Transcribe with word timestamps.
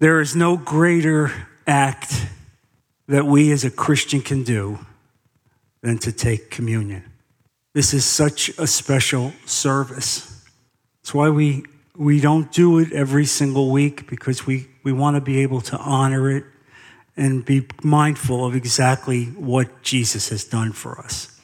There 0.00 0.22
is 0.22 0.34
no 0.34 0.56
greater 0.56 1.30
act 1.66 2.26
that 3.06 3.26
we 3.26 3.52
as 3.52 3.64
a 3.64 3.70
Christian 3.70 4.22
can 4.22 4.44
do 4.44 4.78
than 5.82 5.98
to 5.98 6.10
take 6.10 6.50
communion. 6.50 7.04
This 7.74 7.92
is 7.92 8.06
such 8.06 8.48
a 8.56 8.66
special 8.66 9.34
service. 9.44 10.42
That's 11.02 11.12
why 11.12 11.28
we, 11.28 11.64
we 11.94 12.18
don't 12.18 12.50
do 12.50 12.78
it 12.78 12.92
every 12.94 13.26
single 13.26 13.70
week 13.70 14.08
because 14.08 14.46
we, 14.46 14.68
we 14.84 14.92
want 14.92 15.16
to 15.16 15.20
be 15.20 15.42
able 15.42 15.60
to 15.60 15.76
honor 15.76 16.30
it 16.30 16.44
and 17.14 17.44
be 17.44 17.66
mindful 17.82 18.46
of 18.46 18.56
exactly 18.56 19.26
what 19.26 19.82
Jesus 19.82 20.30
has 20.30 20.44
done 20.44 20.72
for 20.72 20.98
us. 20.98 21.38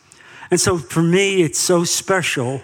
And 0.50 0.58
so 0.58 0.78
for 0.78 1.02
me, 1.02 1.42
it's 1.42 1.58
so 1.58 1.84
special 1.84 2.62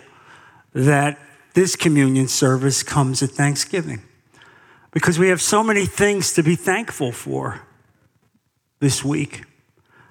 that 0.72 1.18
this 1.52 1.76
communion 1.76 2.28
service 2.28 2.82
comes 2.82 3.22
at 3.22 3.28
Thanksgiving 3.28 4.02
because 4.92 5.18
we 5.18 5.28
have 5.28 5.42
so 5.42 5.62
many 5.62 5.84
things 5.84 6.32
to 6.34 6.42
be 6.42 6.54
thankful 6.54 7.10
for 7.10 7.62
this 8.78 9.04
week. 9.04 9.44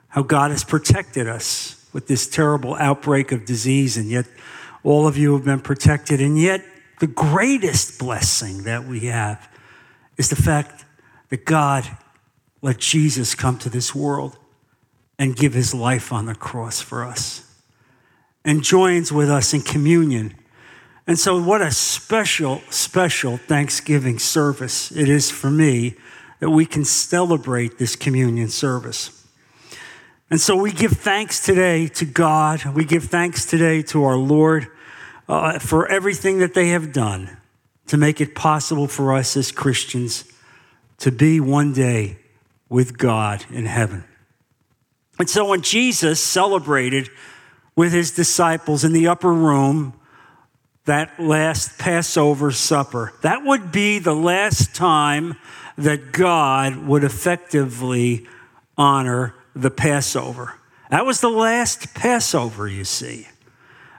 How 0.10 0.24
God 0.24 0.52
has 0.52 0.66
protected 0.66 1.28
us 1.28 1.88
with 1.94 2.08
this 2.08 2.28
terrible 2.28 2.76
outbreak 2.76 3.32
of 3.32 3.46
disease, 3.46 3.96
and 3.96 4.10
yet 4.10 4.26
all 4.84 5.08
of 5.08 5.18
you 5.18 5.34
have 5.36 5.46
been 5.46 5.62
protected. 5.62 6.20
And 6.20 6.38
yet, 6.38 6.66
the 7.00 7.08
greatest 7.08 7.98
blessing 7.98 8.64
that 8.64 8.86
we 8.86 9.02
have 9.02 9.50
is 10.18 10.30
the 10.30 10.36
fact 10.36 10.86
that 11.30 11.46
God 11.46 11.86
let 12.62 12.77
Jesus 12.77 13.34
come 13.36 13.58
to 13.60 13.70
this 13.70 13.96
world 13.96 14.38
and 15.18 15.36
give 15.36 15.54
his 15.54 15.74
life 15.74 16.12
on 16.12 16.26
the 16.26 16.36
cross 16.36 16.82
for 16.82 17.04
us 17.04 17.48
and 18.44 18.63
joins 18.63 19.12
with 19.12 19.30
us 19.30 19.54
in 19.54 19.62
communion. 19.62 20.36
And 21.12 21.20
so, 21.20 21.44
what 21.44 21.62
a 21.62 21.72
special, 21.72 22.62
special 22.70 23.36
Thanksgiving 23.36 24.18
service 24.18 24.94
it 24.94 25.10
is 25.10 25.30
for 25.30 25.52
me 25.52 25.96
that 26.40 26.52
we 26.52 26.66
can 26.66 26.86
celebrate 26.86 27.78
this 27.78 27.98
communion 27.98 28.48
service. 28.48 29.27
And 30.30 30.40
so, 30.40 30.55
we 30.55 30.72
give 30.72 30.94
thanks 30.94 31.44
today 31.44 31.90
to 31.90 32.05
God. 32.05 32.63
We 32.63 32.85
give 32.85 33.04
thanks 33.04 33.46
today 33.46 33.82
to 33.82 34.05
our 34.05 34.16
Lord 34.16 34.70
uh, 35.27 35.60
for 35.60 35.85
everything 35.91 36.38
that 36.38 36.54
they 36.54 36.70
have 36.70 36.94
done 36.94 37.38
to 37.88 37.98
make 37.98 38.22
it 38.22 38.34
possible 38.34 38.88
for 38.88 39.13
us 39.13 39.35
as 39.35 39.52
Christians 39.52 40.24
to 41.00 41.12
be 41.12 41.41
one 41.41 41.74
day 41.74 42.20
with 42.70 42.98
God 42.98 43.44
in 43.52 43.66
heaven. 43.66 44.05
And 45.20 45.30
so 45.30 45.50
when 45.50 45.62
Jesus 45.62 46.22
celebrated 46.22 47.10
with 47.76 47.91
his 47.91 48.12
disciples 48.12 48.85
in 48.85 48.94
the 48.94 49.10
upper 49.10 49.34
room 49.34 49.98
that 50.85 51.20
last 51.20 51.77
Passover 51.77 52.51
supper, 52.51 53.13
that 53.21 53.43
would 53.43 53.71
be 53.71 53.99
the 53.99 54.15
last 54.15 54.74
time 54.76 55.35
that 55.77 56.12
God 56.12 56.77
would 56.77 57.04
effectively 57.04 58.27
honor 58.77 59.35
the 59.55 59.71
Passover. 59.71 60.55
That 60.90 61.05
was 61.05 61.21
the 61.21 61.29
last 61.29 61.93
Passover, 61.93 62.68
you 62.68 62.84
see. 62.84 63.27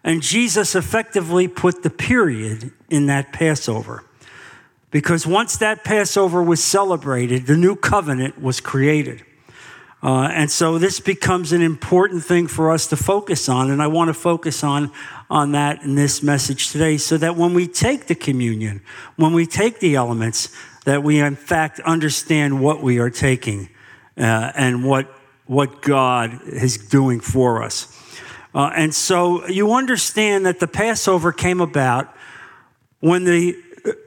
And 0.04 0.20
Jesus 0.20 0.74
effectively 0.74 1.46
put 1.48 1.82
the 1.82 1.90
period 1.90 2.72
in 2.90 3.06
that 3.06 3.32
Passover. 3.32 4.04
Because 4.90 5.26
once 5.26 5.56
that 5.56 5.84
Passover 5.84 6.42
was 6.42 6.62
celebrated, 6.62 7.46
the 7.46 7.56
new 7.56 7.76
covenant 7.76 8.40
was 8.40 8.60
created. 8.60 9.24
Uh, 10.02 10.28
and 10.32 10.50
so 10.50 10.78
this 10.78 10.98
becomes 10.98 11.52
an 11.52 11.62
important 11.62 12.24
thing 12.24 12.48
for 12.48 12.72
us 12.72 12.88
to 12.88 12.96
focus 12.96 13.48
on. 13.48 13.70
And 13.70 13.80
I 13.80 13.86
want 13.86 14.08
to 14.08 14.14
focus 14.14 14.64
on, 14.64 14.90
on 15.32 15.52
that 15.52 15.82
in 15.82 15.94
this 15.94 16.22
message 16.22 16.70
today 16.70 16.98
so 16.98 17.16
that 17.16 17.36
when 17.36 17.54
we 17.54 17.66
take 17.66 18.06
the 18.06 18.14
communion, 18.14 18.82
when 19.16 19.32
we 19.32 19.46
take 19.46 19.80
the 19.80 19.94
elements, 19.94 20.54
that 20.84 21.02
we 21.02 21.20
in 21.20 21.36
fact 21.36 21.80
understand 21.80 22.60
what 22.60 22.82
we 22.82 22.98
are 22.98 23.08
taking 23.08 23.70
uh, 24.18 24.52
and 24.54 24.84
what, 24.84 25.06
what 25.46 25.80
God 25.80 26.38
is 26.46 26.76
doing 26.76 27.18
for 27.18 27.62
us. 27.62 27.88
Uh, 28.54 28.70
and 28.76 28.94
so 28.94 29.46
you 29.46 29.72
understand 29.72 30.44
that 30.44 30.60
the 30.60 30.68
Passover 30.68 31.32
came 31.32 31.62
about 31.62 32.14
when 33.00 33.24
the 33.24 33.56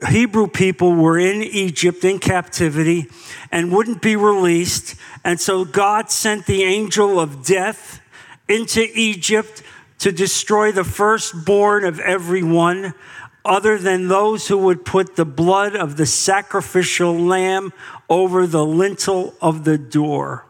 Hebrew 0.08 0.46
people 0.46 0.92
were 0.94 1.18
in 1.18 1.42
Egypt 1.42 2.04
in 2.04 2.20
captivity 2.20 3.08
and 3.50 3.72
wouldn't 3.72 4.00
be 4.00 4.14
released. 4.14 4.94
And 5.24 5.40
so 5.40 5.64
God 5.64 6.08
sent 6.08 6.46
the 6.46 6.62
angel 6.62 7.18
of 7.18 7.44
death 7.44 8.00
into 8.48 8.86
Egypt 8.94 9.64
to 9.98 10.12
destroy 10.12 10.72
the 10.72 10.84
firstborn 10.84 11.84
of 11.84 12.00
everyone, 12.00 12.94
other 13.44 13.78
than 13.78 14.08
those 14.08 14.48
who 14.48 14.58
would 14.58 14.84
put 14.84 15.16
the 15.16 15.24
blood 15.24 15.76
of 15.76 15.96
the 15.96 16.06
sacrificial 16.06 17.14
lamb 17.14 17.72
over 18.08 18.46
the 18.46 18.64
lintel 18.64 19.34
of 19.40 19.64
the 19.64 19.78
door. 19.78 20.44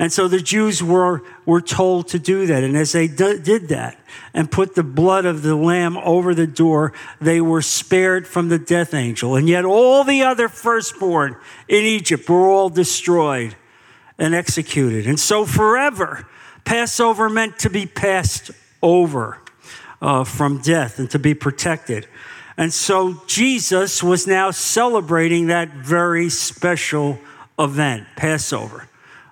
And 0.00 0.12
so 0.12 0.28
the 0.28 0.40
Jews 0.40 0.80
were, 0.82 1.24
were 1.44 1.60
told 1.60 2.08
to 2.08 2.20
do 2.20 2.46
that. 2.46 2.62
And 2.62 2.76
as 2.76 2.92
they 2.92 3.08
d- 3.08 3.38
did 3.38 3.68
that 3.68 3.98
and 4.32 4.50
put 4.50 4.76
the 4.76 4.84
blood 4.84 5.24
of 5.24 5.42
the 5.42 5.56
lamb 5.56 5.96
over 5.98 6.34
the 6.34 6.46
door, 6.46 6.92
they 7.20 7.40
were 7.40 7.62
spared 7.62 8.26
from 8.26 8.48
the 8.48 8.60
death 8.60 8.94
angel. 8.94 9.34
And 9.34 9.48
yet 9.48 9.64
all 9.64 10.04
the 10.04 10.22
other 10.22 10.48
firstborn 10.48 11.36
in 11.66 11.84
Egypt 11.84 12.28
were 12.28 12.48
all 12.48 12.70
destroyed 12.70 13.56
and 14.18 14.34
executed. 14.36 15.06
And 15.06 15.18
so 15.18 15.44
forever, 15.44 16.28
Passover 16.68 17.28
meant 17.28 17.58
to 17.60 17.70
be 17.70 17.86
passed 17.86 18.50
over 18.82 19.40
uh, 20.02 20.24
from 20.24 20.58
death 20.58 20.98
and 20.98 21.10
to 21.10 21.18
be 21.18 21.34
protected. 21.34 22.06
And 22.56 22.72
so 22.72 23.22
Jesus 23.26 24.02
was 24.02 24.26
now 24.26 24.50
celebrating 24.50 25.46
that 25.46 25.72
very 25.72 26.28
special 26.28 27.18
event, 27.58 28.06
Passover 28.16 28.88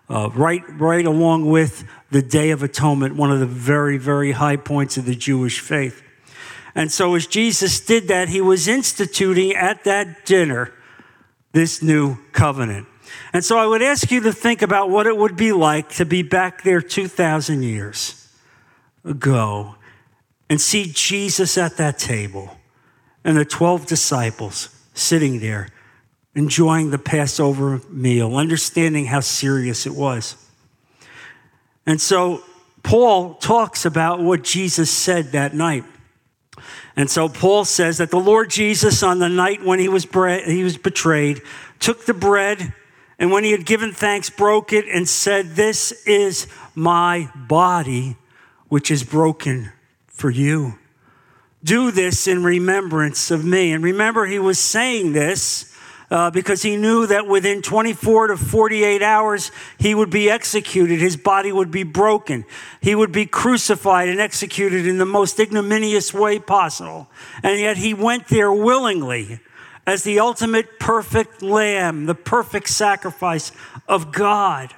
uh, 0.09 0.31
right, 0.35 0.63
right 0.79 1.05
along 1.05 1.47
with 1.47 1.85
the 2.11 2.23
Day 2.23 2.51
of 2.51 2.63
Atonement, 2.63 3.17
one 3.17 3.33
of 3.33 3.41
the 3.41 3.47
very, 3.47 3.99
very 3.99 4.33
high 4.33 4.57
points 4.57 4.97
of 4.97 5.05
the 5.05 5.15
Jewish 5.15 5.61
faith. 5.61 6.03
And 6.75 6.93
so, 6.93 7.15
as 7.15 7.27
Jesus 7.27 7.81
did 7.81 8.09
that, 8.09 8.29
he 8.29 8.41
was 8.41 8.69
instituting 8.69 9.55
at 9.55 9.85
that 9.85 10.27
dinner 10.27 10.73
this 11.53 11.83
new 11.83 12.19
covenant. 12.33 12.87
And 13.33 13.45
so, 13.45 13.59
I 13.59 13.67
would 13.67 13.83
ask 13.83 14.11
you 14.11 14.21
to 14.23 14.33
think 14.33 14.63
about 14.63 14.91
what 14.91 15.07
it 15.07 15.17
would 15.17 15.37
be 15.37 15.53
like 15.53 15.91
to 15.91 16.05
be 16.05 16.23
back 16.23 16.63
there 16.63 16.81
2,000 16.81 17.63
years 17.63 18.29
ago 19.05 19.77
and 20.49 20.61
see 20.61 20.91
Jesus 20.93 21.59
at 21.59 21.77
that 21.77 21.99
table 21.99 22.57
and 23.25 23.37
the 23.37 23.45
12 23.45 23.87
disciples 23.87 24.69
sitting 24.95 25.41
there 25.41 25.69
enjoying 26.37 26.91
the 26.91 26.99
Passover 26.99 27.81
meal, 27.89 28.37
understanding 28.37 29.07
how 29.07 29.21
serious 29.21 29.87
it 29.87 29.95
was. 29.95 30.37
And 31.87 32.01
so 32.01 32.43
Paul 32.83 33.35
talks 33.35 33.85
about 33.85 34.21
what 34.21 34.45
Jesus 34.45 34.91
said 34.91 35.33
that 35.33 35.55
night. 35.55 35.85
And 36.95 37.11
so 37.11 37.29
Paul 37.29 37.65
says 37.65 37.99
that 37.99 38.11
the 38.11 38.21
Lord 38.21 38.51
Jesus, 38.51 39.03
on 39.03 39.19
the 39.19 39.29
night 39.29 39.65
when 39.65 39.79
he 39.79 39.89
was, 39.89 40.05
bre- 40.05 40.45
he 40.45 40.63
was 40.63 40.77
betrayed, 40.77 41.43
took 41.79 42.05
the 42.05 42.15
bread 42.15 42.73
and 43.19 43.33
when 43.33 43.45
he 43.45 43.53
had 43.53 43.65
given 43.65 43.93
thanks, 43.93 44.29
broke 44.29 44.73
it 44.73 44.85
and 44.87 45.09
said, 45.09 45.57
This 45.57 45.93
is 46.07 46.47
my 46.75 47.31
body, 47.35 48.17
which 48.69 48.91
is 48.91 49.05
broken 49.05 49.73
for 50.07 50.31
you. 50.31 50.79
Do 51.65 51.91
this 51.91 52.29
in 52.29 52.45
remembrance 52.45 53.31
of 53.31 53.45
me. 53.45 53.73
And 53.73 53.83
remember, 53.83 54.27
he 54.27 54.39
was 54.39 54.59
saying 54.59 55.13
this 55.13 55.75
uh, 56.11 56.31
because 56.31 56.63
he 56.63 56.77
knew 56.77 57.07
that 57.07 57.27
within 57.27 57.63
24 57.63 58.29
to 58.29 58.37
48 58.37 59.03
hours 59.03 59.51
he 59.79 59.95
would 59.95 60.11
be 60.11 60.31
executed. 60.31 61.01
His 61.01 61.17
body 61.17 61.51
would 61.51 61.71
be 61.71 61.83
broken. 61.83 62.45
He 62.81 62.95
would 62.95 63.11
be 63.11 63.27
crucified 63.27 64.09
and 64.09 64.21
executed 64.21 64.87
in 64.87 64.99
the 64.99 65.07
most 65.07 65.41
ignominious 65.41 66.15
way 66.15 66.39
possible. 66.39 67.09
And 67.43 67.59
yet 67.59 67.79
he 67.79 67.95
went 67.95 68.29
there 68.29 68.53
willingly 68.53 69.41
as 69.87 70.03
the 70.03 70.19
ultimate 70.19 70.81
perfect 70.81 71.43
lamb, 71.43 72.07
the 72.07 72.15
perfect 72.15 72.69
sacrifice 72.69 73.53
of 73.87 74.13
God. 74.13 74.75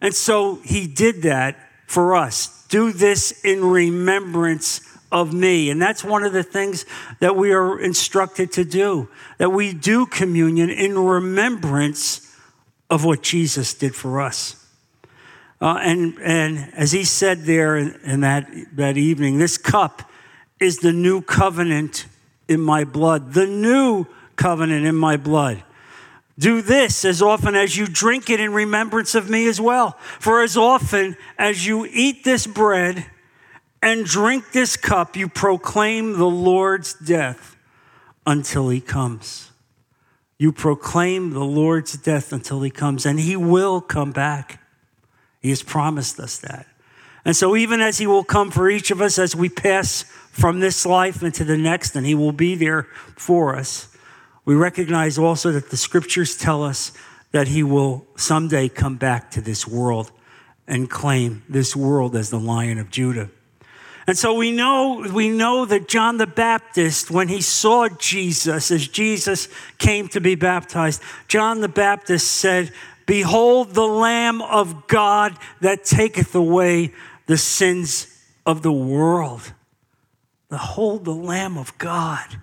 And 0.00 0.14
so 0.14 0.56
he 0.56 0.86
did 0.86 1.22
that 1.22 1.56
for 1.86 2.14
us. 2.14 2.66
Do 2.68 2.92
this 2.92 3.42
in 3.44 3.64
remembrance 3.64 4.82
of 5.10 5.32
me. 5.32 5.70
And 5.70 5.80
that's 5.80 6.04
one 6.04 6.24
of 6.24 6.32
the 6.32 6.42
things 6.42 6.84
that 7.20 7.36
we 7.36 7.52
are 7.52 7.80
instructed 7.80 8.52
to 8.52 8.64
do, 8.64 9.08
that 9.38 9.50
we 9.50 9.72
do 9.72 10.06
communion 10.06 10.68
in 10.68 10.98
remembrance 10.98 12.36
of 12.90 13.04
what 13.04 13.22
Jesus 13.22 13.72
did 13.72 13.94
for 13.94 14.20
us. 14.20 14.60
Uh, 15.60 15.78
and, 15.80 16.18
and 16.18 16.72
as 16.74 16.92
he 16.92 17.04
said 17.04 17.44
there 17.44 17.76
in, 17.76 17.98
in 18.04 18.20
that, 18.20 18.50
that 18.74 18.96
evening, 18.98 19.38
this 19.38 19.56
cup 19.56 20.10
is 20.60 20.78
the 20.78 20.92
new 20.92 21.22
covenant 21.22 22.06
in 22.48 22.60
my 22.60 22.84
blood, 22.84 23.32
the 23.32 23.46
new 23.46 24.06
covenant 24.36 24.86
in 24.86 24.96
my 24.96 25.16
blood. 25.16 25.62
Do 26.38 26.62
this 26.62 27.04
as 27.04 27.22
often 27.22 27.54
as 27.54 27.76
you 27.76 27.86
drink 27.86 28.28
it 28.28 28.40
in 28.40 28.52
remembrance 28.52 29.14
of 29.14 29.30
me 29.30 29.46
as 29.46 29.60
well. 29.60 29.92
For 30.18 30.42
as 30.42 30.56
often 30.56 31.16
as 31.38 31.66
you 31.66 31.86
eat 31.86 32.24
this 32.24 32.46
bread 32.46 33.06
and 33.80 34.04
drink 34.04 34.52
this 34.52 34.76
cup, 34.76 35.16
you 35.16 35.28
proclaim 35.28 36.14
the 36.14 36.28
Lord's 36.28 36.94
death 36.94 37.56
until 38.26 38.68
he 38.68 38.80
comes. 38.80 39.52
You 40.38 40.50
proclaim 40.50 41.30
the 41.30 41.44
Lord's 41.44 41.96
death 41.96 42.32
until 42.32 42.62
he 42.62 42.70
comes, 42.70 43.06
and 43.06 43.20
he 43.20 43.36
will 43.36 43.80
come 43.80 44.10
back. 44.10 44.60
He 45.40 45.50
has 45.50 45.62
promised 45.62 46.18
us 46.18 46.38
that. 46.38 46.66
And 47.24 47.36
so, 47.36 47.56
even 47.56 47.80
as 47.80 47.98
he 47.98 48.06
will 48.06 48.24
come 48.24 48.50
for 48.50 48.68
each 48.68 48.90
of 48.90 49.00
us 49.00 49.18
as 49.18 49.36
we 49.36 49.48
pass 49.48 50.02
from 50.30 50.60
this 50.60 50.84
life 50.84 51.22
into 51.22 51.44
the 51.44 51.56
next, 51.56 51.94
and 51.94 52.04
he 52.04 52.14
will 52.14 52.32
be 52.32 52.54
there 52.54 52.88
for 53.16 53.56
us, 53.56 53.93
we 54.44 54.54
recognize 54.54 55.18
also 55.18 55.52
that 55.52 55.70
the 55.70 55.76
scriptures 55.76 56.36
tell 56.36 56.62
us 56.62 56.92
that 57.32 57.48
he 57.48 57.62
will 57.62 58.06
someday 58.16 58.68
come 58.68 58.96
back 58.96 59.30
to 59.32 59.40
this 59.40 59.66
world 59.66 60.12
and 60.66 60.88
claim 60.88 61.42
this 61.48 61.74
world 61.74 62.14
as 62.14 62.30
the 62.30 62.38
lion 62.38 62.78
of 62.78 62.90
Judah. 62.90 63.30
And 64.06 64.18
so 64.18 64.34
we 64.34 64.52
know, 64.52 65.06
we 65.12 65.30
know 65.30 65.64
that 65.64 65.88
John 65.88 66.18
the 66.18 66.26
Baptist, 66.26 67.10
when 67.10 67.28
he 67.28 67.40
saw 67.40 67.88
Jesus, 67.88 68.70
as 68.70 68.86
Jesus 68.86 69.48
came 69.78 70.08
to 70.08 70.20
be 70.20 70.34
baptized, 70.34 71.02
John 71.26 71.60
the 71.60 71.68
Baptist 71.68 72.30
said, 72.30 72.70
Behold 73.06 73.74
the 73.74 73.86
Lamb 73.86 74.42
of 74.42 74.86
God 74.86 75.36
that 75.60 75.84
taketh 75.84 76.34
away 76.34 76.92
the 77.26 77.38
sins 77.38 78.06
of 78.44 78.62
the 78.62 78.72
world. 78.72 79.52
Behold 80.50 81.06
the 81.06 81.14
Lamb 81.14 81.56
of 81.56 81.76
God 81.78 82.38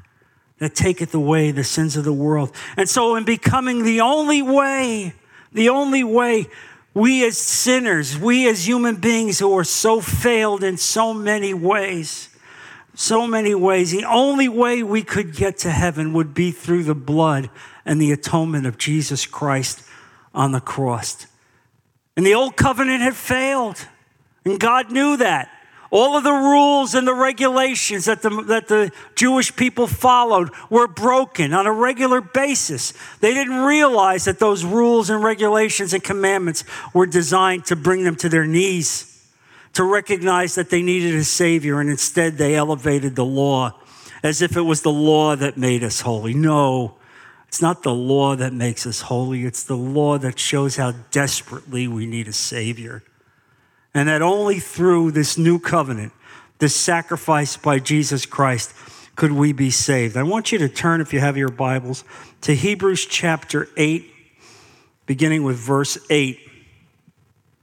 that 0.62 0.76
taketh 0.76 1.12
away 1.16 1.50
the 1.50 1.64
sins 1.64 1.98
of 1.98 2.04
the 2.04 2.14
world. 2.14 2.56
And 2.78 2.88
so, 2.88 3.16
in 3.16 3.26
becoming 3.26 3.84
the 3.84 4.02
only 4.02 4.44
way, 4.44 5.16
the 5.52 5.70
only 5.70 6.04
way 6.04 6.46
we 6.94 7.26
as 7.26 7.36
sinners, 7.40 8.16
we 8.16 8.48
as 8.48 8.68
human 8.68 8.98
beings 8.98 9.40
who 9.40 9.58
are 9.58 9.64
so 9.64 10.02
failed 10.02 10.64
in 10.64 10.78
so 10.78 11.16
many 11.16 11.52
ways, 11.52 12.30
so 12.94 13.26
many 13.26 13.56
ways, 13.56 13.90
the 13.90 14.06
only 14.06 14.48
way 14.48 14.84
we 14.84 15.02
could 15.02 15.36
get 15.36 15.58
to 15.60 15.72
heaven 15.72 16.14
would 16.14 16.36
be 16.36 16.52
through 16.52 16.84
the 16.84 16.94
blood 16.94 17.50
and 17.84 18.00
the 18.00 18.12
atonement 18.12 18.68
of 18.68 18.78
Jesus 18.78 19.26
Christ 19.26 19.82
on 20.32 20.52
the 20.52 20.62
cross. 20.62 21.26
And 22.16 22.24
the 22.24 22.36
old 22.36 22.56
covenant 22.56 23.02
had 23.02 23.16
failed, 23.16 23.88
and 24.46 24.60
God 24.60 24.92
knew 24.92 25.18
that. 25.18 25.50
All 25.92 26.16
of 26.16 26.24
the 26.24 26.32
rules 26.32 26.96
and 26.96 27.06
the 27.06 27.14
regulations 27.14 28.06
that 28.06 28.22
the, 28.22 28.30
that 28.44 28.70
the 28.70 28.92
Jewish 29.14 29.54
people 29.54 29.88
followed 29.88 30.50
were 30.70 30.88
broken 30.88 31.54
on 31.54 31.68
a 31.68 31.72
regular 31.72 32.22
basis. 32.22 32.94
They 33.20 33.34
didn't 33.34 33.58
realize 33.58 34.24
that 34.24 34.40
those 34.40 34.64
rules 34.64 35.10
and 35.10 35.22
regulations 35.22 35.94
and 35.94 36.02
commandments 36.02 36.64
were 36.94 37.08
designed 37.08 37.66
to 37.66 37.76
bring 37.76 38.06
them 38.06 38.16
to 38.18 38.30
their 38.30 38.46
knees, 38.46 39.30
to 39.74 39.84
recognize 39.84 40.56
that 40.56 40.70
they 40.70 40.82
needed 40.82 41.14
a 41.14 41.26
Savior, 41.26 41.82
and 41.82 41.90
instead 41.90 42.38
they 42.38 42.56
elevated 42.56 43.18
the 43.18 43.26
law 43.26 43.78
as 44.24 44.42
if 44.42 44.56
it 44.56 44.62
was 44.62 44.84
the 44.84 44.92
law 44.92 45.36
that 45.36 45.58
made 45.58 45.84
us 45.84 46.02
holy. 46.02 46.34
No, 46.34 46.96
it's 47.50 47.62
not 47.62 47.84
the 47.84 47.94
law 47.94 48.38
that 48.38 48.54
makes 48.54 48.88
us 48.88 49.02
holy, 49.02 49.44
it's 49.44 49.64
the 49.64 49.76
law 49.76 50.18
that 50.20 50.40
shows 50.40 50.78
how 50.78 50.94
desperately 51.12 51.86
we 51.86 52.06
need 52.06 52.30
a 52.30 52.34
Savior 52.34 53.04
and 53.94 54.08
that 54.08 54.22
only 54.22 54.60
through 54.60 55.12
this 55.12 55.38
new 55.38 55.60
covenant, 55.60 56.14
this 56.60 56.76
sacrifice 56.76 57.58
by 57.58 57.80
Jesus 57.80 58.26
Christ, 58.26 58.74
could 59.16 59.32
we 59.32 59.52
be 59.52 59.70
saved. 59.70 60.16
I 60.16 60.24
want 60.24 60.52
you 60.52 60.58
to 60.60 60.70
turn, 60.70 61.02
if 61.02 61.14
you 61.14 61.20
have 61.20 61.38
your 61.38 61.50
Bibles, 61.50 62.04
to 62.42 62.56
Hebrews 62.56 63.06
chapter 63.06 63.68
8, 63.76 64.06
beginning 65.06 65.44
with 65.44 65.58
verse 65.58 65.98
8, 66.10 66.40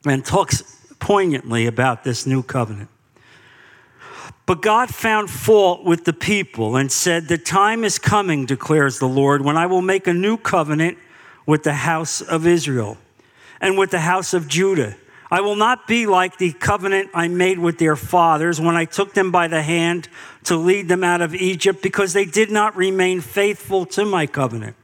and 0.07 0.25
talks 0.25 0.63
poignantly 1.01 1.67
about 1.67 2.05
this 2.05 2.27
new 2.27 2.43
covenant. 2.43 2.91
But 4.47 4.63
God 4.63 4.89
found 4.89 5.31
fault 5.31 5.85
with 5.85 6.05
the 6.05 6.13
people 6.13 6.77
and 6.77 6.91
said, 6.91 7.29
The 7.29 7.39
time 7.39 7.85
is 7.85 7.99
coming, 7.99 8.47
declares 8.47 8.99
the 8.99 9.09
Lord, 9.09 9.45
when 9.45 9.57
I 9.57 9.67
will 9.67 9.83
make 9.83 10.07
a 10.07 10.15
new 10.15 10.37
covenant 10.37 10.97
with 11.45 11.65
the 11.65 11.75
house 11.75 12.21
of 12.21 12.47
Israel 12.47 12.99
and 13.61 13.77
with 13.77 13.91
the 13.91 14.01
house 14.01 14.33
of 14.33 14.49
Judah 14.49 14.97
I 15.31 15.43
will 15.43 15.57
not 15.57 15.87
be 15.87 16.07
like 16.07 16.39
the 16.39 16.53
covenant 16.53 17.11
I 17.13 17.29
made 17.29 17.59
with 17.59 17.79
their 17.79 17.97
fathers 17.97 18.61
when 18.61 18.77
I 18.77 18.87
took 18.87 19.13
them 19.13 19.31
by 19.31 19.49
the 19.49 19.63
hand 19.63 20.09
to 20.45 20.57
lead 20.57 20.89
them 20.89 21.05
out 21.05 21.21
of 21.21 21.35
Egypt 21.35 21.83
because 21.83 22.15
they 22.15 22.25
did 22.25 22.51
not 22.51 22.77
remain 22.77 23.21
faithful 23.21 23.85
to 23.87 24.05
my 24.07 24.27
covenant. 24.27 24.77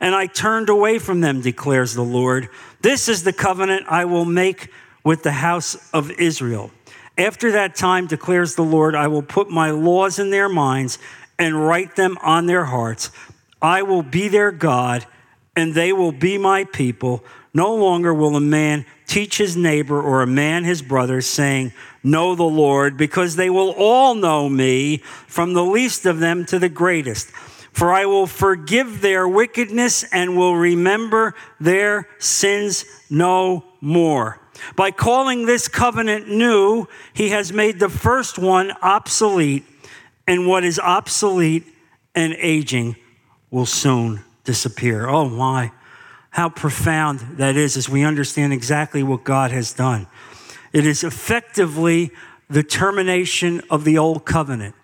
And 0.00 0.14
I 0.14 0.26
turned 0.26 0.68
away 0.70 0.98
from 0.98 1.20
them, 1.20 1.40
declares 1.40 1.94
the 1.94 2.02
Lord. 2.02 2.48
This 2.80 3.08
is 3.08 3.22
the 3.22 3.32
covenant 3.32 3.86
I 3.88 4.06
will 4.06 4.24
make 4.24 4.70
with 5.04 5.22
the 5.22 5.32
house 5.32 5.90
of 5.92 6.10
Israel. 6.12 6.70
After 7.16 7.52
that 7.52 7.74
time, 7.74 8.06
declares 8.06 8.54
the 8.54 8.62
Lord, 8.62 8.94
I 8.94 9.06
will 9.08 9.22
put 9.22 9.50
my 9.50 9.70
laws 9.70 10.18
in 10.18 10.30
their 10.30 10.48
minds 10.48 10.98
and 11.38 11.66
write 11.66 11.96
them 11.96 12.18
on 12.22 12.46
their 12.46 12.64
hearts. 12.64 13.10
I 13.60 13.82
will 13.82 14.02
be 14.02 14.28
their 14.28 14.50
God, 14.50 15.06
and 15.54 15.74
they 15.74 15.92
will 15.92 16.12
be 16.12 16.38
my 16.38 16.64
people. 16.64 17.22
No 17.52 17.74
longer 17.74 18.14
will 18.14 18.36
a 18.36 18.40
man 18.40 18.86
teach 19.06 19.38
his 19.38 19.56
neighbor 19.56 20.00
or 20.00 20.22
a 20.22 20.26
man 20.26 20.64
his 20.64 20.82
brother, 20.82 21.20
saying, 21.20 21.72
Know 22.02 22.34
the 22.34 22.44
Lord, 22.44 22.96
because 22.96 23.36
they 23.36 23.50
will 23.50 23.74
all 23.76 24.14
know 24.14 24.48
me, 24.48 24.98
from 25.26 25.52
the 25.52 25.64
least 25.64 26.06
of 26.06 26.20
them 26.20 26.46
to 26.46 26.58
the 26.58 26.68
greatest. 26.68 27.28
For 27.72 27.92
I 27.92 28.06
will 28.06 28.26
forgive 28.26 29.00
their 29.00 29.26
wickedness 29.26 30.04
and 30.04 30.36
will 30.36 30.54
remember 30.54 31.34
their 31.58 32.08
sins 32.18 32.84
no 33.10 33.64
more. 33.80 34.40
By 34.76 34.90
calling 34.90 35.46
this 35.46 35.68
covenant 35.68 36.28
new, 36.28 36.86
he 37.12 37.30
has 37.30 37.52
made 37.52 37.80
the 37.80 37.88
first 37.88 38.38
one 38.38 38.72
obsolete, 38.82 39.64
and 40.26 40.46
what 40.46 40.64
is 40.64 40.78
obsolete 40.78 41.66
and 42.14 42.34
aging 42.34 42.96
will 43.50 43.66
soon 43.66 44.20
disappear. 44.44 45.08
Oh 45.08 45.28
my 45.28 45.72
how 46.30 46.48
profound 46.48 47.20
that 47.36 47.56
is 47.56 47.76
as 47.76 47.88
we 47.88 48.04
understand 48.04 48.52
exactly 48.52 49.02
what 49.02 49.24
God 49.24 49.50
has 49.50 49.72
done. 49.72 50.06
It 50.72 50.86
is 50.86 51.02
effectively 51.02 52.12
the 52.48 52.62
termination 52.62 53.62
of 53.70 53.84
the 53.84 53.98
old 53.98 54.24
covenant, 54.24 54.74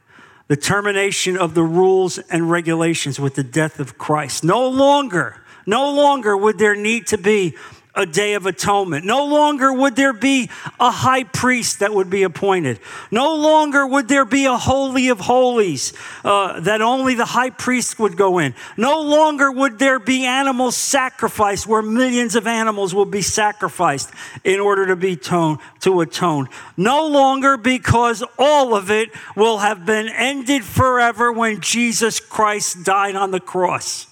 the 0.48 0.56
termination 0.56 1.36
of 1.36 1.54
the 1.54 1.62
rules 1.62 2.18
and 2.18 2.50
regulations 2.50 3.18
with 3.18 3.34
the 3.34 3.44
death 3.44 3.80
of 3.80 3.98
Christ. 3.98 4.44
No 4.44 4.68
longer, 4.68 5.40
no 5.66 5.92
longer 5.92 6.36
would 6.36 6.58
there 6.58 6.76
need 6.76 7.06
to 7.08 7.18
be 7.18 7.56
a 7.96 8.04
day 8.04 8.34
of 8.34 8.44
atonement. 8.44 9.04
No 9.04 9.24
longer 9.24 9.72
would 9.72 9.96
there 9.96 10.12
be 10.12 10.50
a 10.78 10.90
high 10.90 11.24
priest 11.24 11.80
that 11.80 11.94
would 11.94 12.10
be 12.10 12.22
appointed. 12.22 12.78
No 13.10 13.34
longer 13.34 13.86
would 13.86 14.06
there 14.06 14.26
be 14.26 14.44
a 14.44 14.56
holy 14.56 15.08
of 15.08 15.18
holies 15.18 15.94
uh, 16.22 16.60
that 16.60 16.82
only 16.82 17.14
the 17.14 17.24
high 17.24 17.50
priest 17.50 17.98
would 17.98 18.16
go 18.16 18.38
in. 18.38 18.54
No 18.76 19.00
longer 19.00 19.50
would 19.50 19.78
there 19.78 19.98
be 19.98 20.26
animal 20.26 20.70
sacrifice 20.70 21.66
where 21.66 21.82
millions 21.82 22.36
of 22.36 22.46
animals 22.46 22.94
will 22.94 23.06
be 23.06 23.22
sacrificed 23.22 24.10
in 24.44 24.60
order 24.60 24.86
to 24.86 24.96
be 24.96 25.16
tone, 25.16 25.58
to 25.80 26.02
atone. 26.02 26.48
No 26.76 27.06
longer 27.06 27.56
because 27.56 28.22
all 28.38 28.74
of 28.74 28.90
it 28.90 29.08
will 29.34 29.58
have 29.58 29.86
been 29.86 30.08
ended 30.08 30.64
forever 30.64 31.32
when 31.32 31.60
Jesus 31.62 32.20
Christ 32.20 32.84
died 32.84 33.16
on 33.16 33.30
the 33.30 33.40
cross. 33.40 34.06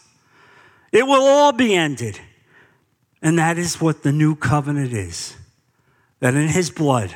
It 0.90 1.06
will 1.06 1.24
all 1.24 1.52
be 1.52 1.74
ended. 1.74 2.18
And 3.24 3.38
that 3.38 3.56
is 3.56 3.80
what 3.80 4.02
the 4.02 4.12
new 4.12 4.36
covenant 4.36 4.92
is 4.92 5.34
that 6.20 6.34
in 6.34 6.48
his 6.48 6.70
blood, 6.70 7.14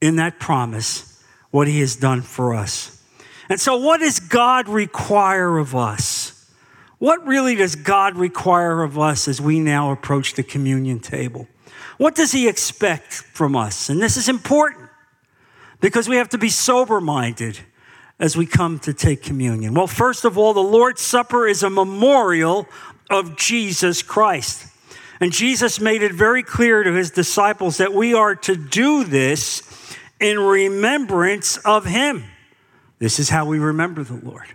in 0.00 0.14
that 0.16 0.38
promise, 0.38 1.22
what 1.50 1.66
he 1.66 1.80
has 1.80 1.96
done 1.96 2.22
for 2.22 2.54
us. 2.54 3.02
And 3.48 3.60
so, 3.60 3.76
what 3.76 3.98
does 3.98 4.20
God 4.20 4.68
require 4.68 5.58
of 5.58 5.74
us? 5.74 6.48
What 6.98 7.26
really 7.26 7.56
does 7.56 7.74
God 7.74 8.16
require 8.16 8.82
of 8.82 8.96
us 8.96 9.26
as 9.26 9.40
we 9.40 9.58
now 9.58 9.90
approach 9.90 10.34
the 10.34 10.42
communion 10.44 11.00
table? 11.00 11.48
What 11.96 12.14
does 12.14 12.30
he 12.30 12.48
expect 12.48 13.12
from 13.12 13.56
us? 13.56 13.88
And 13.88 14.00
this 14.00 14.16
is 14.16 14.28
important 14.28 14.88
because 15.80 16.08
we 16.08 16.16
have 16.16 16.28
to 16.28 16.38
be 16.38 16.48
sober 16.48 17.00
minded 17.00 17.58
as 18.20 18.36
we 18.36 18.46
come 18.46 18.78
to 18.80 18.92
take 18.92 19.22
communion. 19.22 19.74
Well, 19.74 19.86
first 19.88 20.24
of 20.24 20.38
all, 20.38 20.54
the 20.54 20.60
Lord's 20.60 21.02
Supper 21.02 21.48
is 21.48 21.64
a 21.64 21.70
memorial 21.70 22.68
of 23.10 23.36
Jesus 23.36 24.02
Christ. 24.02 24.66
And 25.20 25.32
Jesus 25.32 25.80
made 25.80 26.02
it 26.02 26.12
very 26.12 26.42
clear 26.42 26.82
to 26.82 26.92
his 26.92 27.10
disciples 27.10 27.78
that 27.78 27.92
we 27.92 28.14
are 28.14 28.34
to 28.36 28.56
do 28.56 29.04
this 29.04 29.62
in 30.20 30.38
remembrance 30.38 31.56
of 31.58 31.84
him. 31.84 32.24
This 32.98 33.18
is 33.18 33.28
how 33.28 33.46
we 33.46 33.58
remember 33.58 34.04
the 34.04 34.24
Lord. 34.24 34.46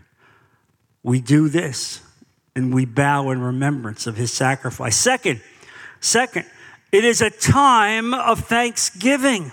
We 1.04 1.20
do 1.20 1.50
this 1.50 2.02
and 2.56 2.74
we 2.74 2.86
bow 2.86 3.32
in 3.32 3.42
remembrance 3.42 4.08
of 4.08 4.16
his 4.16 4.32
sacrifice. 4.32 4.96
Second, 4.96 5.42
second, 6.00 6.46
it 6.92 7.04
is 7.04 7.22
a 7.22 7.30
time 7.30 8.14
of 8.14 8.42
thanksgiving 8.42 9.52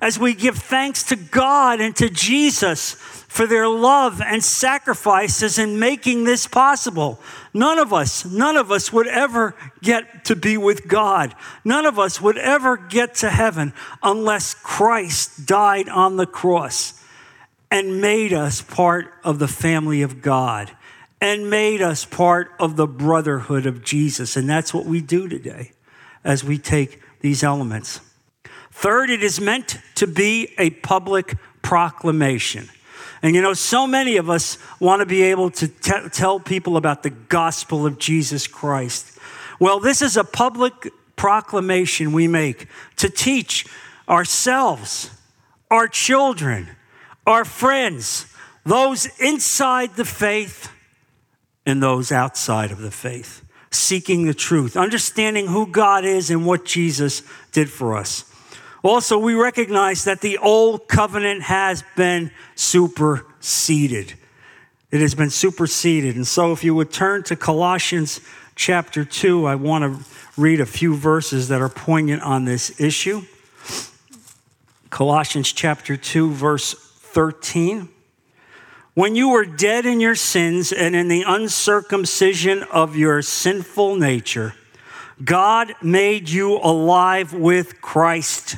as 0.00 0.18
we 0.18 0.34
give 0.34 0.56
thanks 0.56 1.02
to 1.04 1.16
God 1.16 1.80
and 1.80 1.94
to 1.96 2.08
Jesus 2.08 2.94
for 3.30 3.46
their 3.46 3.68
love 3.68 4.20
and 4.20 4.42
sacrifices 4.42 5.58
in 5.58 5.78
making 5.78 6.24
this 6.24 6.46
possible. 6.46 7.20
None 7.54 7.78
of 7.78 7.92
us, 7.92 8.24
none 8.24 8.56
of 8.56 8.72
us 8.72 8.92
would 8.92 9.06
ever 9.06 9.54
get 9.82 10.24
to 10.24 10.34
be 10.34 10.56
with 10.56 10.88
God. 10.88 11.34
None 11.64 11.86
of 11.86 11.98
us 11.98 12.20
would 12.20 12.38
ever 12.38 12.76
get 12.76 13.14
to 13.16 13.30
heaven 13.30 13.72
unless 14.02 14.54
Christ 14.54 15.46
died 15.46 15.88
on 15.88 16.16
the 16.16 16.26
cross 16.26 17.00
and 17.70 18.00
made 18.00 18.32
us 18.32 18.62
part 18.62 19.12
of 19.22 19.38
the 19.38 19.48
family 19.48 20.02
of 20.02 20.22
God 20.22 20.72
and 21.20 21.50
made 21.50 21.82
us 21.82 22.04
part 22.04 22.50
of 22.58 22.76
the 22.76 22.86
brotherhood 22.86 23.66
of 23.66 23.84
Jesus. 23.84 24.36
And 24.36 24.48
that's 24.48 24.72
what 24.74 24.86
we 24.86 25.00
do 25.00 25.28
today 25.28 25.72
as 26.24 26.42
we 26.42 26.58
take 26.58 27.00
these 27.20 27.44
elements. 27.44 28.00
Third, 28.80 29.10
it 29.10 29.22
is 29.22 29.38
meant 29.38 29.76
to 29.96 30.06
be 30.06 30.54
a 30.56 30.70
public 30.70 31.36
proclamation. 31.60 32.70
And 33.20 33.34
you 33.34 33.42
know, 33.42 33.52
so 33.52 33.86
many 33.86 34.16
of 34.16 34.30
us 34.30 34.56
want 34.80 35.00
to 35.00 35.06
be 35.06 35.20
able 35.20 35.50
to 35.50 35.68
t- 35.68 36.08
tell 36.10 36.40
people 36.40 36.78
about 36.78 37.02
the 37.02 37.10
gospel 37.10 37.84
of 37.84 37.98
Jesus 37.98 38.46
Christ. 38.46 39.18
Well, 39.58 39.80
this 39.80 40.00
is 40.00 40.16
a 40.16 40.24
public 40.24 40.88
proclamation 41.14 42.12
we 42.12 42.26
make 42.26 42.68
to 42.96 43.10
teach 43.10 43.66
ourselves, 44.08 45.10
our 45.70 45.86
children, 45.86 46.70
our 47.26 47.44
friends, 47.44 48.34
those 48.64 49.04
inside 49.20 49.94
the 49.96 50.06
faith 50.06 50.70
and 51.66 51.82
those 51.82 52.10
outside 52.10 52.70
of 52.70 52.78
the 52.78 52.90
faith, 52.90 53.44
seeking 53.70 54.24
the 54.24 54.32
truth, 54.32 54.74
understanding 54.74 55.48
who 55.48 55.66
God 55.66 56.06
is 56.06 56.30
and 56.30 56.46
what 56.46 56.64
Jesus 56.64 57.22
did 57.52 57.68
for 57.68 57.94
us. 57.94 58.24
Also, 58.82 59.18
we 59.18 59.34
recognize 59.34 60.04
that 60.04 60.20
the 60.20 60.38
old 60.38 60.88
covenant 60.88 61.42
has 61.42 61.84
been 61.96 62.30
superseded. 62.54 64.14
It 64.90 65.00
has 65.00 65.14
been 65.14 65.30
superseded. 65.30 66.16
And 66.16 66.26
so, 66.26 66.52
if 66.52 66.64
you 66.64 66.74
would 66.74 66.90
turn 66.90 67.22
to 67.24 67.36
Colossians 67.36 68.20
chapter 68.54 69.04
2, 69.04 69.46
I 69.46 69.54
want 69.54 69.84
to 69.84 70.10
read 70.40 70.60
a 70.60 70.66
few 70.66 70.94
verses 70.94 71.48
that 71.48 71.60
are 71.60 71.68
poignant 71.68 72.22
on 72.22 72.46
this 72.46 72.80
issue. 72.80 73.22
Colossians 74.88 75.52
chapter 75.52 75.96
2, 75.96 76.32
verse 76.32 76.74
13. 76.74 77.88
When 78.94 79.14
you 79.14 79.28
were 79.30 79.44
dead 79.44 79.86
in 79.86 80.00
your 80.00 80.14
sins 80.14 80.72
and 80.72 80.96
in 80.96 81.08
the 81.08 81.24
uncircumcision 81.26 82.64
of 82.64 82.96
your 82.96 83.22
sinful 83.22 83.96
nature, 83.96 84.54
God 85.22 85.74
made 85.82 86.28
you 86.28 86.56
alive 86.56 87.32
with 87.32 87.80
Christ. 87.80 88.56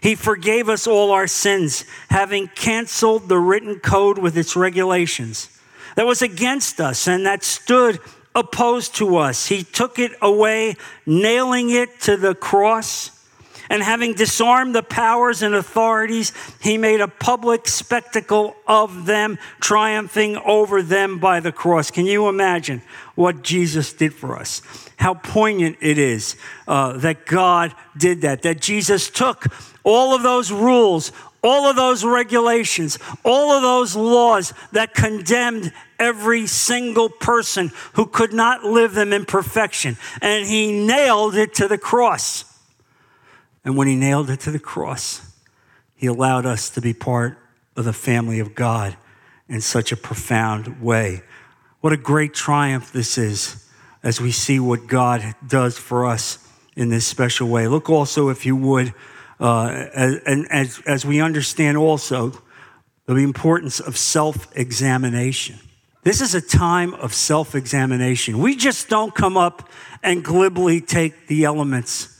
He 0.00 0.14
forgave 0.14 0.68
us 0.68 0.86
all 0.86 1.10
our 1.10 1.26
sins, 1.26 1.84
having 2.08 2.48
canceled 2.48 3.28
the 3.28 3.38
written 3.38 3.80
code 3.80 4.18
with 4.18 4.36
its 4.36 4.56
regulations 4.56 5.48
that 5.96 6.06
was 6.06 6.22
against 6.22 6.80
us 6.80 7.06
and 7.06 7.26
that 7.26 7.44
stood 7.44 7.98
opposed 8.34 8.94
to 8.96 9.16
us. 9.16 9.46
He 9.46 9.62
took 9.62 9.98
it 9.98 10.12
away, 10.22 10.76
nailing 11.04 11.70
it 11.70 12.00
to 12.02 12.16
the 12.16 12.34
cross. 12.34 13.10
And 13.70 13.84
having 13.84 14.14
disarmed 14.14 14.74
the 14.74 14.82
powers 14.82 15.42
and 15.42 15.54
authorities, 15.54 16.32
he 16.60 16.76
made 16.76 17.00
a 17.00 17.06
public 17.06 17.68
spectacle 17.68 18.56
of 18.66 19.06
them, 19.06 19.38
triumphing 19.60 20.36
over 20.38 20.82
them 20.82 21.20
by 21.20 21.38
the 21.38 21.52
cross. 21.52 21.92
Can 21.92 22.04
you 22.04 22.28
imagine 22.28 22.82
what 23.14 23.42
Jesus 23.42 23.92
did 23.92 24.12
for 24.12 24.36
us? 24.36 24.60
How 24.96 25.14
poignant 25.14 25.76
it 25.80 25.98
is 25.98 26.36
uh, 26.66 26.94
that 26.98 27.26
God 27.26 27.72
did 27.96 28.22
that, 28.22 28.42
that 28.42 28.60
Jesus 28.60 29.08
took 29.08 29.46
all 29.84 30.16
of 30.16 30.24
those 30.24 30.50
rules, 30.50 31.12
all 31.40 31.70
of 31.70 31.76
those 31.76 32.04
regulations, 32.04 32.98
all 33.24 33.52
of 33.52 33.62
those 33.62 33.94
laws 33.94 34.52
that 34.72 34.94
condemned 34.94 35.72
every 36.00 36.48
single 36.48 37.08
person 37.08 37.70
who 37.92 38.06
could 38.06 38.32
not 38.32 38.64
live 38.64 38.94
them 38.94 39.12
in 39.12 39.24
perfection. 39.24 39.96
And 40.20 40.44
he 40.44 40.84
nailed 40.84 41.36
it 41.36 41.54
to 41.54 41.68
the 41.68 41.78
cross. 41.78 42.49
And 43.64 43.76
when 43.76 43.88
he 43.88 43.96
nailed 43.96 44.30
it 44.30 44.40
to 44.40 44.50
the 44.50 44.58
cross, 44.58 45.32
he 45.94 46.06
allowed 46.06 46.46
us 46.46 46.70
to 46.70 46.80
be 46.80 46.94
part 46.94 47.38
of 47.76 47.84
the 47.84 47.92
family 47.92 48.40
of 48.40 48.54
God 48.54 48.96
in 49.48 49.60
such 49.60 49.92
a 49.92 49.96
profound 49.96 50.80
way. 50.80 51.22
What 51.80 51.92
a 51.92 51.96
great 51.96 52.34
triumph 52.34 52.92
this 52.92 53.18
is 53.18 53.68
as 54.02 54.20
we 54.20 54.32
see 54.32 54.58
what 54.60 54.86
God 54.86 55.34
does 55.46 55.78
for 55.78 56.06
us 56.06 56.46
in 56.76 56.88
this 56.88 57.06
special 57.06 57.48
way. 57.48 57.68
Look 57.68 57.90
also, 57.90 58.28
if 58.28 58.46
you 58.46 58.56
would, 58.56 58.94
uh, 59.38 59.86
and 59.94 60.46
as, 60.50 60.80
as 60.86 61.04
we 61.04 61.20
understand 61.20 61.76
also 61.76 62.32
the 63.06 63.16
importance 63.16 63.80
of 63.80 63.96
self 63.96 64.48
examination. 64.56 65.58
This 66.02 66.20
is 66.20 66.34
a 66.34 66.40
time 66.40 66.94
of 66.94 67.12
self 67.12 67.54
examination. 67.54 68.38
We 68.38 68.56
just 68.56 68.88
don't 68.88 69.14
come 69.14 69.36
up 69.36 69.68
and 70.02 70.24
glibly 70.24 70.80
take 70.80 71.26
the 71.26 71.44
elements 71.44 72.19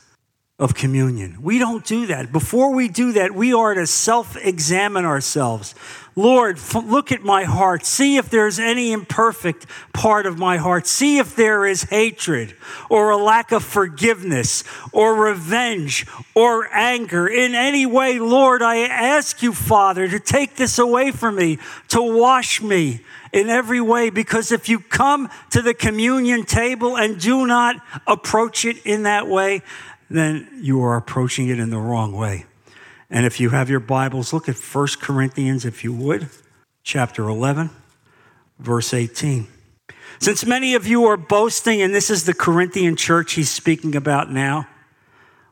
of 0.61 0.75
communion. 0.75 1.39
We 1.41 1.59
don't 1.59 1.85
do 1.85 2.07
that. 2.07 2.31
Before 2.31 2.75
we 2.75 2.87
do 2.87 3.13
that, 3.13 3.35
we 3.35 3.55
are 3.55 3.73
to 3.73 3.87
self 3.87 4.37
examine 4.37 5.07
ourselves. 5.07 5.75
Lord, 6.17 6.59
look 6.75 7.13
at 7.13 7.23
my 7.23 7.45
heart. 7.45 7.87
See 7.87 8.19
if 8.19 8.29
there's 8.29 8.59
any 8.59 8.93
imperfect 8.93 9.65
part 9.95 10.27
of 10.27 10.39
my 10.39 10.59
heart. 10.59 10.87
See 10.87 11.17
if 11.17 11.35
there 11.35 11.65
is 11.65 11.85
hatred 11.85 12.55
or 12.91 13.09
a 13.09 13.17
lack 13.17 13.53
of 13.53 13.65
forgiveness 13.65 14.63
or 14.93 15.15
revenge 15.15 16.07
or 16.35 16.69
anger 16.75 17.27
in 17.27 17.55
any 17.55 17.87
way. 17.87 18.19
Lord, 18.19 18.61
I 18.61 18.81
ask 18.81 19.43
you, 19.43 19.55
Father, 19.55 20.09
to 20.09 20.21
take 20.21 20.57
this 20.57 20.79
away 20.79 21.11
from 21.11 21.37
me, 21.37 21.59
to 21.89 22.03
wash 22.03 22.61
me 22.61 23.01
in 23.33 23.49
every 23.49 23.81
way. 23.81 24.11
Because 24.11 24.53
if 24.53 24.69
you 24.69 24.81
come 24.81 25.31
to 25.51 25.63
the 25.63 25.75
communion 25.75 26.45
table 26.45 26.97
and 26.97 27.19
do 27.21 27.47
not 27.47 27.77
approach 28.07 28.65
it 28.65 28.85
in 28.85 29.05
that 29.05 29.29
way, 29.29 29.63
then 30.19 30.49
you 30.61 30.83
are 30.83 30.97
approaching 30.97 31.49
it 31.49 31.59
in 31.59 31.71
the 31.71 31.79
wrong 31.79 32.13
way. 32.13 32.45
And 33.09 33.25
if 33.25 33.41
you 33.41 33.51
have 33.51 33.71
your 33.71 33.81
Bibles, 33.81 34.33
look 34.33 34.49
at 34.49 34.57
1 34.57 34.89
Corinthians, 35.01 35.65
if 35.65 35.83
you 35.83 35.93
would, 35.93 36.29
chapter 36.83 37.29
11, 37.29 37.71
verse 38.59 38.93
18. 38.93 39.47
Since 40.19 40.45
many 40.45 40.75
of 40.75 40.87
you 40.87 41.07
are 41.07 41.17
boasting, 41.17 41.81
and 41.81 41.95
this 41.95 42.11
is 42.11 42.25
the 42.25 42.35
Corinthian 42.35 42.95
church 42.95 43.33
he's 43.33 43.51
speaking 43.51 43.97
about 43.97 44.31
now, 44.31 44.69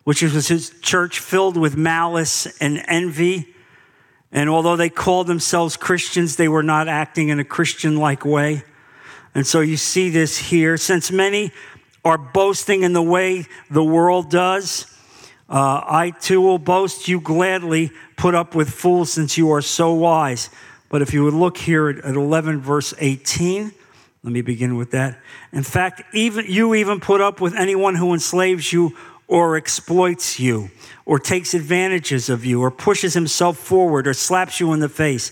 which 0.05 0.23
was 0.23 0.49
his 0.49 0.71
church 0.81 1.21
filled 1.21 1.57
with 1.57 1.77
malice 1.77 2.47
and 2.61 2.83
envy. 2.87 3.55
And 4.31 4.51
although 4.51 4.77
they 4.77 4.91
called 4.91 5.27
themselves 5.27 5.77
Christians, 5.77 6.37
they 6.37 6.49
were 6.49 6.63
not 6.63 6.87
acting 6.87 7.29
in 7.29 7.41
a 7.41 7.45
Christian 7.45 7.97
like 7.97 8.25
way. 8.25 8.63
And 9.35 9.47
so 9.47 9.61
you 9.61 9.77
see 9.77 10.11
this 10.11 10.39
here. 10.39 10.77
Since 10.77 11.11
many 11.11 11.53
are 12.05 12.19
boasting 12.19 12.83
in 12.83 12.93
the 12.93 13.03
way 13.03 13.47
the 13.71 13.85
world 13.85 14.31
does. 14.31 14.87
Uh, 15.49 15.83
I 15.85 16.13
too 16.21 16.41
will 16.41 16.59
boast 16.59 17.09
you 17.09 17.21
gladly, 17.21 17.91
put 18.17 18.35
up 18.35 18.55
with 18.55 18.71
fools 18.71 19.13
since 19.13 19.39
you 19.39 19.51
are 19.53 19.63
so 19.63 19.95
wise. 19.95 20.51
But 20.89 21.03
if 21.03 21.13
you 21.13 21.25
would 21.25 21.35
look 21.35 21.57
here 21.57 21.89
at, 21.89 21.99
at 22.05 22.15
11, 22.15 22.61
verse 22.61 22.95
18, 22.99 23.73
let 24.23 24.33
me 24.33 24.43
begin 24.43 24.77
with 24.77 24.91
that. 24.91 25.21
In 25.53 25.63
fact, 25.63 26.03
even 26.13 26.47
you 26.47 26.75
even 26.75 27.01
put 27.01 27.21
up 27.21 27.41
with 27.41 27.55
anyone 27.55 27.95
who 27.95 28.13
enslaves 28.13 28.73
you 28.73 28.97
or 29.27 29.57
exploits 29.57 30.41
you 30.41 30.71
or 31.05 31.19
takes 31.19 31.55
advantages 31.55 32.29
of 32.29 32.45
you 32.45 32.61
or 32.61 32.71
pushes 32.71 33.15
himself 33.15 33.59
forward 33.59 34.07
or 34.07 34.15
slaps 34.15 34.61
you 34.61 34.73
in 34.73 34.81
the 34.81 34.89
face. 34.89 35.31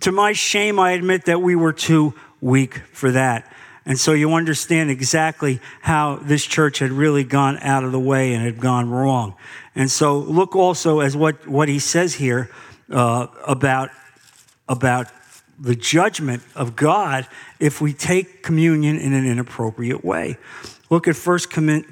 To 0.00 0.12
my 0.12 0.32
shame, 0.32 0.78
I 0.78 0.92
admit 0.92 1.24
that 1.24 1.42
we 1.42 1.56
were 1.56 1.72
too 1.72 2.14
weak 2.40 2.78
for 2.92 3.10
that. 3.12 3.52
And 3.88 3.98
so 3.98 4.12
you 4.12 4.34
understand 4.34 4.90
exactly 4.90 5.60
how 5.80 6.16
this 6.16 6.44
church 6.44 6.78
had 6.78 6.92
really 6.92 7.24
gone 7.24 7.56
out 7.60 7.84
of 7.84 7.90
the 7.90 7.98
way 7.98 8.34
and 8.34 8.44
had 8.44 8.60
gone 8.60 8.90
wrong. 8.90 9.34
And 9.74 9.90
so 9.90 10.18
look 10.18 10.54
also 10.54 11.00
as 11.00 11.16
what, 11.16 11.48
what 11.48 11.70
he 11.70 11.78
says 11.78 12.12
here 12.12 12.50
uh, 12.90 13.28
about, 13.46 13.88
about 14.68 15.06
the 15.58 15.74
judgment 15.74 16.42
of 16.54 16.76
God 16.76 17.26
if 17.58 17.80
we 17.80 17.94
take 17.94 18.42
communion 18.42 18.98
in 18.98 19.14
an 19.14 19.26
inappropriate 19.26 20.04
way. 20.04 20.36
Look 20.90 21.08
at 21.08 21.16
1 21.16 21.38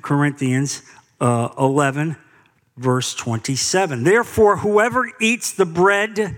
Corinthians 0.02 0.82
uh, 1.18 1.48
11, 1.58 2.16
verse 2.76 3.14
27. 3.14 4.04
Therefore, 4.04 4.58
whoever 4.58 5.10
eats 5.18 5.50
the 5.50 5.64
bread 5.64 6.36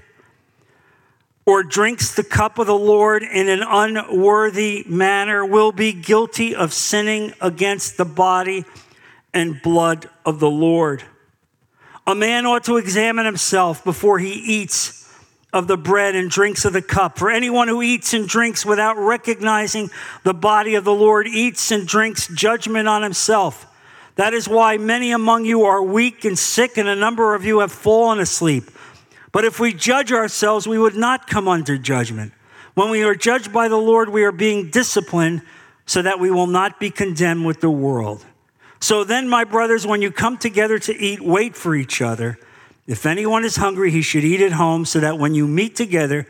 or 1.49 1.63
drinks 1.63 2.15
the 2.15 2.23
cup 2.23 2.59
of 2.59 2.67
the 2.67 2.77
Lord 2.77 3.23
in 3.23 3.49
an 3.49 3.63
unworthy 3.63 4.85
manner 4.87 5.47
will 5.47 5.73
be 5.73 5.95
guilty 5.95 6.55
of 6.55 6.75
sinning 6.75 7.33
against 7.41 7.97
the 7.97 8.05
body 8.05 8.67
and 9.33 9.63
blood 9.63 10.11
of 10.27 10.41
the 10.41 10.51
Lord. 10.51 11.03
A 12.07 12.15
man 12.15 12.45
ought 12.45 12.65
to 12.65 12.77
examine 12.77 13.25
himself 13.25 13.83
before 13.83 14.19
he 14.19 14.33
eats 14.33 15.11
of 15.51 15.69
the 15.69 15.79
bread 15.79 16.15
and 16.15 16.31
drinks 16.31 16.67
of 16.67 16.75
the 16.75 16.83
cup. 16.83 17.19
For 17.19 17.31
anyone 17.31 17.69
who 17.69 17.81
eats 17.81 18.13
and 18.13 18.29
drinks 18.29 18.67
without 18.67 18.99
recognizing 18.99 19.89
the 20.25 20.35
body 20.35 20.75
of 20.75 20.85
the 20.85 20.93
Lord 20.93 21.27
eats 21.27 21.71
and 21.71 21.89
drinks 21.89 22.29
judgment 22.29 22.89
on 22.89 23.03
himself. 23.03 23.65
That 24.17 24.35
is 24.35 24.51
why 24.51 24.77
many 24.77 25.13
among 25.13 25.47
you 25.47 25.65
are 25.65 25.83
weak 25.83 26.27
and 26.27 26.39
sick, 26.39 26.77
and 26.77 26.91
a 26.91 26.95
number 26.95 27.35
of 27.35 27.47
you 27.47 27.61
have 27.61 27.73
fallen 27.73 28.21
asleep. 28.21 28.71
But 29.33 29.45
if 29.45 29.61
we 29.61 29.73
judge 29.73 30.13
ourselves, 30.13 30.67
we 30.67 30.79
would 30.79 30.97
not 30.97 31.27
come 31.27 31.49
under 31.49 31.77
judgment. 31.77 32.33
When 32.75 32.91
we 32.91 33.03
are 33.03 33.15
judged 33.15 33.53
by 33.53 33.69
the 33.69 33.77
Lord, 33.77 34.09
we 34.09 34.25
are 34.25 34.33
being 34.33 34.71
disciplined 34.71 35.43
so 35.87 36.03
that 36.03 36.21
we 36.21 36.31
will 36.31 36.47
not 36.47 36.79
be 36.79 36.91
condemned 36.91 37.45
with 37.45 37.61
the 37.61 37.71
world. 37.71 38.25
So 38.81 39.05
then, 39.05 39.29
my 39.29 39.45
brothers, 39.45 39.87
when 39.87 40.03
you 40.03 40.11
come 40.11 40.39
together 40.39 40.79
to 40.79 40.97
eat, 40.97 41.21
wait 41.21 41.57
for 41.57 41.75
each 41.75 42.01
other. 42.01 42.39
If 42.87 43.05
anyone 43.05 43.45
is 43.45 43.57
hungry, 43.57 43.91
he 43.91 44.03
should 44.03 44.25
eat 44.25 44.41
at 44.41 44.53
home 44.53 44.85
so 44.85 45.01
that 45.01 45.19
when 45.19 45.35
you 45.35 45.47
meet 45.47 45.77
together, 45.77 46.27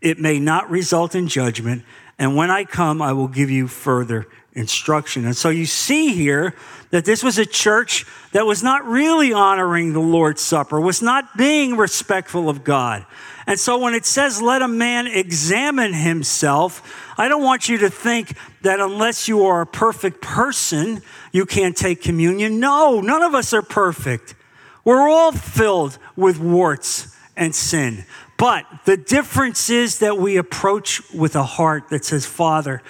it 0.00 0.18
may 0.18 0.40
not 0.40 0.68
result 0.68 1.14
in 1.14 1.28
judgment. 1.28 1.84
And 2.18 2.36
when 2.36 2.50
I 2.50 2.64
come, 2.64 3.00
I 3.00 3.12
will 3.12 3.28
give 3.28 3.50
you 3.50 3.68
further 3.68 4.26
instruction. 4.54 5.24
And 5.24 5.36
so 5.36 5.48
you 5.48 5.66
see 5.66 6.14
here 6.14 6.54
that 6.90 7.04
this 7.04 7.22
was 7.22 7.38
a 7.38 7.46
church 7.46 8.04
that 8.32 8.46
was 8.46 8.62
not 8.62 8.84
really 8.84 9.32
honoring 9.32 9.92
the 9.92 10.00
Lord's 10.00 10.42
Supper, 10.42 10.80
was 10.80 11.00
not 11.00 11.36
being 11.36 11.76
respectful 11.76 12.48
of 12.48 12.64
God. 12.64 13.06
And 13.46 13.58
so 13.58 13.78
when 13.78 13.94
it 13.94 14.06
says, 14.06 14.40
let 14.40 14.62
a 14.62 14.68
man 14.68 15.06
examine 15.06 15.94
himself, 15.94 17.14
I 17.18 17.28
don't 17.28 17.42
want 17.42 17.68
you 17.68 17.78
to 17.78 17.90
think 17.90 18.36
that 18.60 18.78
unless 18.78 19.26
you 19.26 19.44
are 19.46 19.62
a 19.62 19.66
perfect 19.66 20.20
person, 20.20 21.02
you 21.32 21.46
can't 21.46 21.76
take 21.76 22.02
communion. 22.02 22.60
No, 22.60 23.00
none 23.00 23.22
of 23.22 23.34
us 23.34 23.52
are 23.52 23.62
perfect. 23.62 24.34
We're 24.84 25.08
all 25.08 25.32
filled 25.32 25.98
with 26.14 26.38
warts 26.38 27.16
and 27.36 27.54
sin. 27.54 28.04
But 28.36 28.66
the 28.84 28.96
difference 28.96 29.70
is 29.70 30.00
that 30.00 30.18
we 30.18 30.36
approach 30.36 31.00
with 31.12 31.36
a 31.36 31.44
heart 31.44 31.88
that 31.90 32.04
says, 32.04 32.26
Father, 32.26 32.82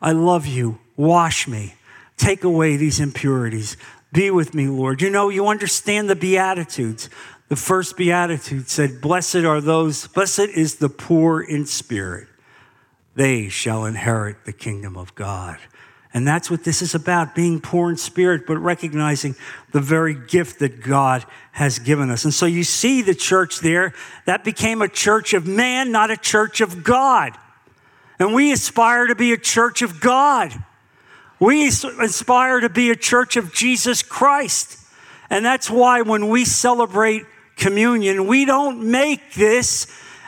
I 0.00 0.12
love 0.12 0.46
you. 0.46 0.78
Wash 1.00 1.48
me. 1.48 1.72
Take 2.18 2.44
away 2.44 2.76
these 2.76 3.00
impurities. 3.00 3.78
Be 4.12 4.30
with 4.30 4.52
me, 4.52 4.68
Lord. 4.68 5.00
You 5.00 5.08
know, 5.08 5.30
you 5.30 5.48
understand 5.48 6.10
the 6.10 6.14
Beatitudes. 6.14 7.08
The 7.48 7.56
first 7.56 7.96
Beatitude 7.96 8.68
said, 8.68 9.00
Blessed 9.00 9.36
are 9.36 9.62
those, 9.62 10.08
blessed 10.08 10.50
is 10.54 10.74
the 10.74 10.90
poor 10.90 11.40
in 11.40 11.64
spirit. 11.64 12.28
They 13.14 13.48
shall 13.48 13.86
inherit 13.86 14.44
the 14.44 14.52
kingdom 14.52 14.98
of 14.98 15.14
God. 15.14 15.56
And 16.12 16.28
that's 16.28 16.50
what 16.50 16.64
this 16.64 16.82
is 16.82 16.94
about 16.94 17.34
being 17.34 17.62
poor 17.62 17.88
in 17.88 17.96
spirit, 17.96 18.46
but 18.46 18.58
recognizing 18.58 19.36
the 19.72 19.80
very 19.80 20.12
gift 20.12 20.58
that 20.58 20.82
God 20.82 21.24
has 21.52 21.78
given 21.78 22.10
us. 22.10 22.26
And 22.26 22.34
so 22.34 22.44
you 22.44 22.62
see 22.62 23.00
the 23.00 23.14
church 23.14 23.60
there, 23.60 23.94
that 24.26 24.44
became 24.44 24.82
a 24.82 24.88
church 24.88 25.32
of 25.32 25.46
man, 25.46 25.92
not 25.92 26.10
a 26.10 26.16
church 26.18 26.60
of 26.60 26.84
God. 26.84 27.32
And 28.18 28.34
we 28.34 28.52
aspire 28.52 29.06
to 29.06 29.14
be 29.14 29.32
a 29.32 29.38
church 29.38 29.80
of 29.80 29.98
God. 29.98 30.62
We 31.40 31.66
aspire 31.68 32.60
to 32.60 32.68
be 32.68 32.90
a 32.90 32.96
church 32.96 33.36
of 33.36 33.52
Jesus 33.52 34.02
Christ. 34.02 34.78
And 35.30 35.44
that's 35.44 35.70
why 35.70 36.02
when 36.02 36.28
we 36.28 36.44
celebrate 36.44 37.24
communion, 37.56 38.26
we 38.26 38.44
don't 38.44 38.90
make 38.90 39.34
this 39.34 39.86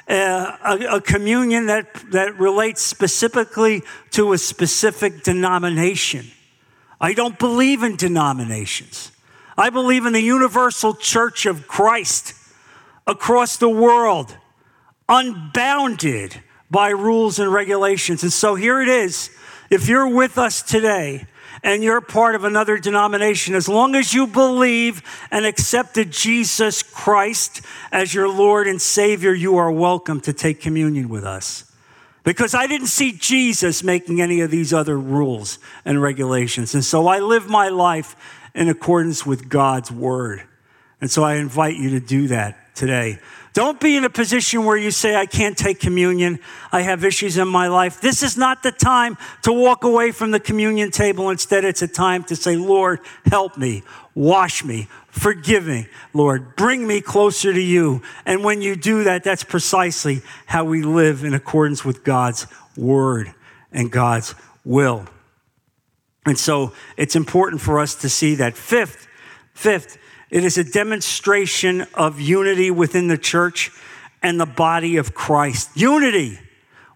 uh, 0.09 0.57
a, 0.65 0.97
a, 0.97 1.01
communion 1.01 1.67
that, 1.67 1.95
that 2.11 2.39
relates 2.39 2.83
specifically 2.83 3.83
to 4.11 4.33
a 4.33 4.39
specific 4.39 5.23
denomination. 5.23 6.27
I 7.01 7.13
don't 7.13 7.39
believe 7.39 7.83
in 7.83 7.97
denominations. 7.97 9.13
I 9.57 9.71
believe 9.71 10.07
in 10.07 10.13
the 10.13 10.23
universal 10.23 10.95
church 10.95 11.47
of 11.47 11.69
Christ 11.69 12.35
across 13.07 13.59
the 13.59 13.69
world, 13.69 14.37
unbounded 15.09 16.43
by 16.71 16.89
rules 16.89 17.39
and 17.39 17.53
regulations. 17.53 18.23
And 18.23 18.33
so 18.33 18.55
here 18.55 18.81
it 18.81 18.89
is. 18.89 19.31
If 19.73 19.89
you're 19.89 20.07
with 20.07 20.37
us 20.37 20.61
today 20.61 21.25
and 21.63 21.83
you're 21.83 22.03
part 22.03 22.35
of 22.35 22.45
another 22.45 22.77
denomination, 22.77 23.55
as 23.55 23.71
long 23.71 23.95
as 23.95 24.13
you 24.13 24.27
believe 24.27 25.03
and 25.31 25.47
accepted 25.47 26.11
Jesus 26.11 26.83
Christ 26.83 27.63
as 27.91 28.13
your 28.13 28.29
Lord 28.29 28.67
and 28.67 28.83
Savior, 28.83 29.33
you 29.33 29.57
are 29.57 29.73
welcome 29.73 30.21
to 30.21 30.35
take 30.35 30.61
communion 30.61 31.09
with 31.09 31.25
us. 31.25 31.73
Because 32.23 32.55
I 32.55 32.67
didn't 32.67 32.89
see 32.89 33.13
Jesus 33.13 33.83
making 33.83 34.21
any 34.21 34.43
of 34.43 34.51
these 34.51 34.75
other 34.75 34.99
rules 34.99 35.59
and 35.87 36.03
regulations. 36.03 36.75
And 36.75 36.85
so 36.85 37.07
I 37.07 37.21
live 37.21 37.49
my 37.49 37.71
life 37.71 38.15
in 38.55 38.69
accordance 38.69 39.25
with 39.25 39.49
God's 39.49 39.91
word. 39.91 40.43
And 41.01 41.11
so 41.11 41.25
I 41.25 41.37
invite 41.37 41.77
you 41.77 41.89
to 41.99 42.01
do 42.01 42.29
that 42.29 42.75
today. 42.75 43.21
Don't 43.53 43.79
be 43.79 43.97
in 43.97 44.05
a 44.05 44.11
position 44.11 44.65
where 44.65 44.79
you 44.79 44.91
say, 44.91 45.15
I 45.15 45.27
can't 45.27 45.59
take 45.59 45.79
communion. 45.79 46.39
I 46.71 46.81
have 46.83 47.05
issues 47.05 47.37
in 47.37 47.49
my 47.49 47.69
life. 47.69 48.01
This 48.01 48.23
is 48.23 48.37
not 48.37 48.63
the 48.63 48.73
time 48.73 49.19
to 49.43 49.53
walk 49.53 49.85
away 49.85 50.11
from 50.11 50.31
the 50.31 50.41
communion 50.41 50.91
table. 50.91 51.29
Instead, 51.29 51.65
it's 51.65 51.83
a 51.83 51.89
time 51.89 52.25
to 52.25 52.37
say, 52.37 52.57
Lord, 52.57 53.01
help 53.27 53.59
me, 53.59 53.83
wash 54.15 54.65
me, 54.65 54.89
forgive 55.09 55.67
me, 55.67 55.87
Lord, 56.15 56.57
bring 56.57 56.87
me 56.87 57.03
closer 57.03 57.53
to 57.53 57.61
you. 57.61 58.01
And 58.25 58.43
when 58.43 58.63
you 58.63 58.75
do 58.75 59.05
that, 59.05 59.23
that's 59.23 59.45
precisely 59.45 60.23
how 60.47 60.65
we 60.65 60.83
live 60.83 61.23
in 61.23 61.35
accordance 61.35 61.85
with 61.85 62.05
God's 62.05 62.47
word 62.75 63.35
and 63.71 63.93
God's 63.93 64.35
will. 64.65 65.07
And 66.25 66.39
so 66.39 66.73
it's 66.97 67.17
important 67.17 67.61
for 67.61 67.81
us 67.81 67.95
to 67.97 68.09
see 68.09 68.37
that. 68.37 68.57
Fifth, 68.57 69.09
fifth, 69.53 69.99
it 70.33 70.45
is 70.45 70.57
a 70.57 70.65
demonstration 70.65 71.83
of 71.93 72.19
unity 72.19 72.71
within 72.71 73.07
the 73.07 73.19
church 73.19 73.71
and 74.23 74.41
the 74.41 74.47
body 74.47 74.97
of 74.97 75.13
Christ. 75.13 75.69
Unity. 75.75 76.39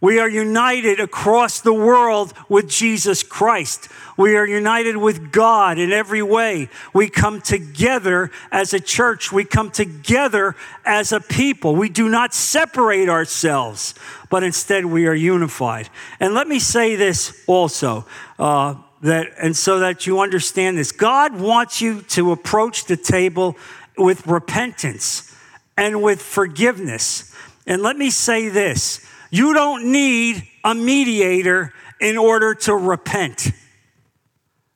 We 0.00 0.18
are 0.20 0.28
united 0.28 1.00
across 1.00 1.60
the 1.60 1.74
world 1.74 2.32
with 2.48 2.66
Jesus 2.68 3.22
Christ. 3.22 3.88
We 4.16 4.36
are 4.36 4.46
united 4.46 4.96
with 4.96 5.32
God 5.32 5.78
in 5.78 5.92
every 5.92 6.22
way. 6.22 6.70
We 6.94 7.10
come 7.10 7.42
together 7.42 8.30
as 8.50 8.72
a 8.72 8.80
church. 8.80 9.32
We 9.32 9.44
come 9.44 9.70
together 9.70 10.54
as 10.86 11.12
a 11.12 11.20
people. 11.20 11.76
We 11.76 11.90
do 11.90 12.08
not 12.08 12.32
separate 12.32 13.10
ourselves, 13.10 13.94
but 14.30 14.44
instead 14.44 14.86
we 14.86 15.06
are 15.06 15.14
unified. 15.14 15.90
And 16.20 16.32
let 16.32 16.48
me 16.48 16.58
say 16.58 16.96
this 16.96 17.42
also. 17.46 18.06
Uh, 18.38 18.76
that, 19.02 19.32
and 19.40 19.56
so 19.56 19.80
that 19.80 20.06
you 20.06 20.20
understand 20.20 20.78
this. 20.78 20.92
God 20.92 21.38
wants 21.38 21.80
you 21.80 22.02
to 22.02 22.32
approach 22.32 22.86
the 22.86 22.96
table 22.96 23.56
with 23.96 24.26
repentance 24.26 25.34
and 25.76 26.02
with 26.02 26.22
forgiveness. 26.22 27.34
And 27.66 27.82
let 27.82 27.96
me 27.96 28.10
say 28.10 28.48
this 28.48 29.06
you 29.30 29.54
don't 29.54 29.92
need 29.92 30.46
a 30.64 30.74
mediator 30.74 31.72
in 32.00 32.16
order 32.16 32.54
to 32.54 32.74
repent. 32.74 33.50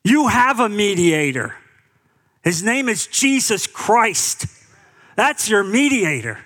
You 0.05 0.29
have 0.29 0.61
a 0.61 0.69
mediator. 0.69 1.55
His 2.43 2.63
name 2.63 2.89
is 2.89 3.07
Jesus 3.07 3.67
Christ. 3.67 4.47
That's 5.17 5.49
your 5.49 5.63
mediator. 5.63 6.39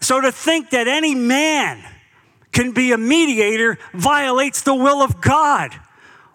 So 0.00 0.20
to 0.20 0.30
think 0.30 0.70
that 0.70 0.86
any 0.86 1.14
man 1.14 1.82
can 2.52 2.72
be 2.72 2.92
a 2.92 2.98
mediator 2.98 3.78
violates 3.92 4.62
the 4.62 4.74
will 4.74 5.02
of 5.02 5.20
God. 5.20 5.74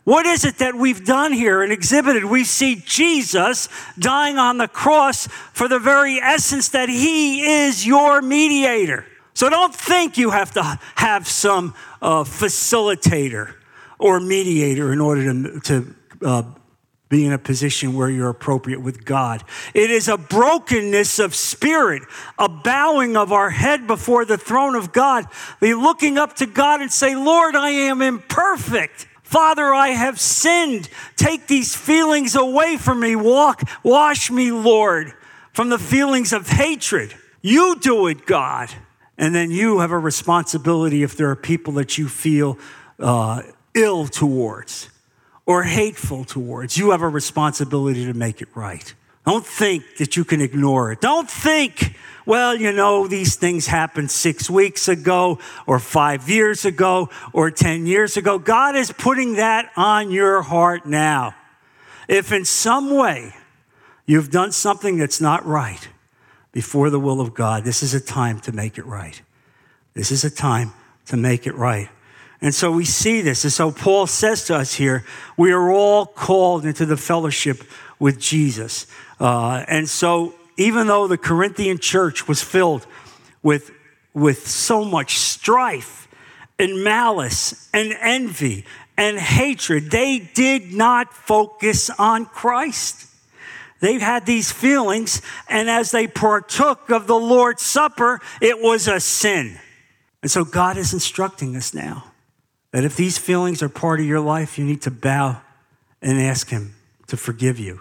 What 0.10 0.26
is 0.26 0.44
it 0.44 0.58
that 0.58 0.74
we've 0.74 1.06
done 1.06 1.34
here 1.34 1.62
and 1.62 1.72
exhibited? 1.72 2.26
We 2.26 2.44
see 2.44 2.82
Jesus 2.84 3.70
dying 4.00 4.40
on 4.40 4.58
the 4.58 4.68
cross 4.68 5.28
for 5.54 5.68
the 5.68 5.78
very 5.78 6.20
essence 6.20 6.70
that 6.70 6.90
he 6.90 7.46
is 7.46 7.86
your 7.86 8.20
mediator. 8.20 9.06
So 9.36 9.52
don't 9.52 9.76
think 9.76 10.18
you 10.18 10.32
have 10.32 10.52
to 10.54 10.80
have 10.96 11.28
some 11.28 11.76
uh, 12.02 12.24
facilitator 12.24 13.54
or 14.00 14.20
mediator 14.20 14.92
in 14.92 15.00
order 15.00 15.32
to, 15.32 15.60
to 15.60 15.96
uh, 16.26 16.44
be 17.10 17.28
in 17.28 17.34
a 17.34 17.38
position 17.38 17.94
where 17.94 18.10
you're 18.10 18.30
appropriate 18.30 18.82
with 18.82 19.06
God. 19.06 19.44
It 19.76 19.92
is 19.92 20.08
a 20.08 20.18
brokenness 20.18 21.20
of 21.20 21.36
spirit, 21.36 22.02
a 22.40 22.50
bowing 22.50 23.16
of 23.16 23.32
our 23.32 23.52
head 23.52 23.86
before 23.86 24.26
the 24.26 24.40
throne 24.40 24.74
of 24.74 24.92
God, 24.92 25.26
the 25.60 25.76
looking 25.76 26.18
up 26.18 26.36
to 26.38 26.48
God 26.48 26.82
and 26.82 26.92
say, 26.92 27.16
Lord, 27.16 27.56
I 27.56 27.70
am 27.70 28.02
imperfect. 28.02 29.06
Father, 29.30 29.72
I 29.72 29.90
have 29.90 30.20
sinned. 30.20 30.90
Take 31.16 31.46
these 31.46 31.76
feelings 31.76 32.36
away 32.36 32.78
from 32.78 33.00
me. 33.00 33.16
Walk, 33.16 33.62
wash 33.84 34.32
me, 34.32 34.52
Lord, 34.52 35.14
from 35.54 35.70
the 35.70 35.78
feelings 35.78 36.34
of 36.34 36.50
hatred. 36.50 37.14
You 37.44 37.76
do 37.80 38.08
it, 38.08 38.26
God. 38.26 38.72
And 39.20 39.36
then 39.36 39.52
you 39.52 39.82
have 39.82 39.92
a 39.92 40.00
responsibility 40.00 41.04
if 41.04 41.16
there 41.16 41.30
are 41.30 41.36
people 41.36 41.74
that 41.74 41.96
you 41.96 42.10
feel 42.10 42.58
uh, 42.98 43.44
ill 43.76 44.08
towards 44.08 44.90
or 45.46 45.62
hateful 45.62 46.26
towards. 46.26 46.76
You 46.76 46.90
have 46.90 47.04
a 47.04 47.08
responsibility 47.08 48.06
to 48.06 48.16
make 48.16 48.42
it 48.42 48.48
right. 48.56 48.96
Don't 49.30 49.46
think 49.46 49.98
that 49.98 50.18
you 50.18 50.26
can 50.26 50.42
ignore 50.42 50.92
it. 50.92 51.02
Don't 51.02 51.30
think 51.30 51.96
well, 52.26 52.56
you 52.56 52.72
know, 52.72 53.06
these 53.08 53.36
things 53.36 53.68
happened 53.68 54.10
six 54.10 54.50
weeks 54.50 54.88
ago, 54.88 55.38
or 55.68 55.78
five 55.78 56.28
years 56.28 56.66
ago, 56.66 57.10
or 57.32 57.52
10 57.52 57.86
years 57.86 58.18
ago. 58.18 58.40
God 58.40 58.76
is 58.76 58.92
putting 58.92 59.34
that 59.34 59.72
on 59.76 60.10
your 60.10 60.42
heart 60.42 60.88
now. 60.88 61.36
If 62.08 62.32
in 62.32 62.44
some 62.44 62.96
way 62.96 63.36
you've 64.08 64.32
done 64.32 64.52
something 64.52 64.98
that's 64.98 65.22
not 65.22 65.46
right 65.46 65.88
before 66.52 66.90
the 66.90 67.00
will 67.00 67.22
of 67.22 67.36
God, 67.36 67.64
this 67.64 67.84
is 67.84 67.94
a 67.94 68.02
time 68.02 68.40
to 68.42 68.52
make 68.52 68.80
it 68.80 68.86
right. 68.88 69.22
This 69.94 70.12
is 70.12 70.24
a 70.24 70.32
time 70.32 70.74
to 71.06 71.18
make 71.18 71.46
it 71.46 71.54
right. 71.54 71.90
And 72.42 72.56
so 72.56 72.72
we 72.72 72.86
see 72.86 73.22
this. 73.22 73.44
And 73.44 73.54
so 73.54 73.72
Paul 73.72 74.08
says 74.08 74.46
to 74.46 74.56
us 74.56 74.76
here, 74.76 75.04
we 75.38 75.52
are 75.52 75.70
all 75.70 76.08
called 76.08 76.66
into 76.66 76.86
the 76.86 76.98
fellowship 76.98 77.64
with 78.00 78.20
Jesus. 78.20 78.88
Uh, 79.20 79.64
and 79.68 79.90
so 79.90 80.34
even 80.58 80.88
though 80.88 81.08
the 81.08 81.18
Corinthian 81.18 81.78
church 81.78 82.28
was 82.28 82.42
filled 82.44 82.86
with, 83.42 83.72
with 84.14 84.48
so 84.48 84.84
much 84.84 85.18
strife 85.18 86.08
and 86.58 86.84
malice 86.84 87.70
and 87.74 87.94
envy 88.00 88.66
and 88.98 89.18
hatred, 89.18 89.92
they 89.92 90.20
did 90.20 90.74
not 90.74 91.14
focus 91.14 91.90
on 91.90 92.26
Christ. 92.26 93.08
They 93.80 93.98
had 93.98 94.26
these 94.26 94.52
feelings, 94.52 95.22
and 95.48 95.70
as 95.70 95.92
they 95.92 96.06
partook 96.08 96.90
of 96.90 97.08
the 97.08 97.16
Lord's 97.16 97.64
Supper, 97.64 98.20
it 98.42 98.62
was 98.62 98.90
a 98.90 99.00
sin. 99.00 99.58
And 100.22 100.30
so 100.30 100.44
God 100.44 100.76
is 100.78 100.92
instructing 100.92 101.56
us 101.56 101.74
now. 101.74 102.12
That 102.72 102.84
if 102.84 102.98
these 102.98 103.18
feelings 103.18 103.64
are 103.64 103.70
part 103.70 104.02
of 104.02 104.06
your 104.06 104.20
life, 104.20 104.60
you 104.60 104.66
need 104.66 104.82
to 104.82 104.92
bow 104.92 105.42
and 106.02 106.20
ask 106.20 106.50
Him 106.50 106.76
to 107.08 107.16
forgive 107.16 107.58
you. 107.58 107.80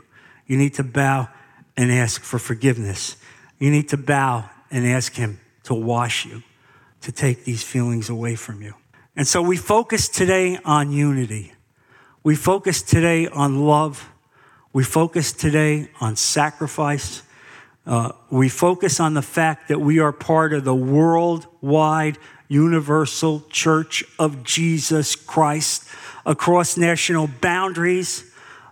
You 0.48 0.56
need 0.56 0.74
to 0.74 0.82
bow 0.82 1.28
and 1.76 1.92
ask 1.92 2.22
for 2.22 2.40
forgiveness. 2.40 3.16
You 3.60 3.70
need 3.70 3.88
to 3.90 3.96
bow 3.96 4.50
and 4.70 4.84
ask 4.84 5.14
Him 5.14 5.38
to 5.64 5.74
wash 5.74 6.26
you, 6.26 6.42
to 7.02 7.12
take 7.12 7.44
these 7.44 7.62
feelings 7.62 8.08
away 8.08 8.34
from 8.34 8.62
you. 8.62 8.74
And 9.14 9.26
so 9.26 9.42
we 9.42 9.56
focus 9.56 10.08
today 10.08 10.58
on 10.64 10.90
unity. 10.90 11.52
We 12.24 12.34
focus 12.34 12.82
today 12.82 13.28
on 13.28 13.64
love. 13.64 14.10
We 14.72 14.84
focus 14.84 15.32
today 15.32 15.90
on 16.00 16.16
sacrifice. 16.16 17.22
Uh, 17.86 18.12
we 18.30 18.48
focus 18.48 19.00
on 19.00 19.14
the 19.14 19.22
fact 19.22 19.68
that 19.68 19.80
we 19.80 19.98
are 19.98 20.12
part 20.12 20.52
of 20.52 20.64
the 20.64 20.74
worldwide 20.74 22.18
universal 22.48 23.42
church 23.50 24.04
of 24.18 24.42
Jesus 24.42 25.14
Christ 25.14 25.88
across 26.24 26.76
national 26.76 27.28
boundaries, 27.40 28.27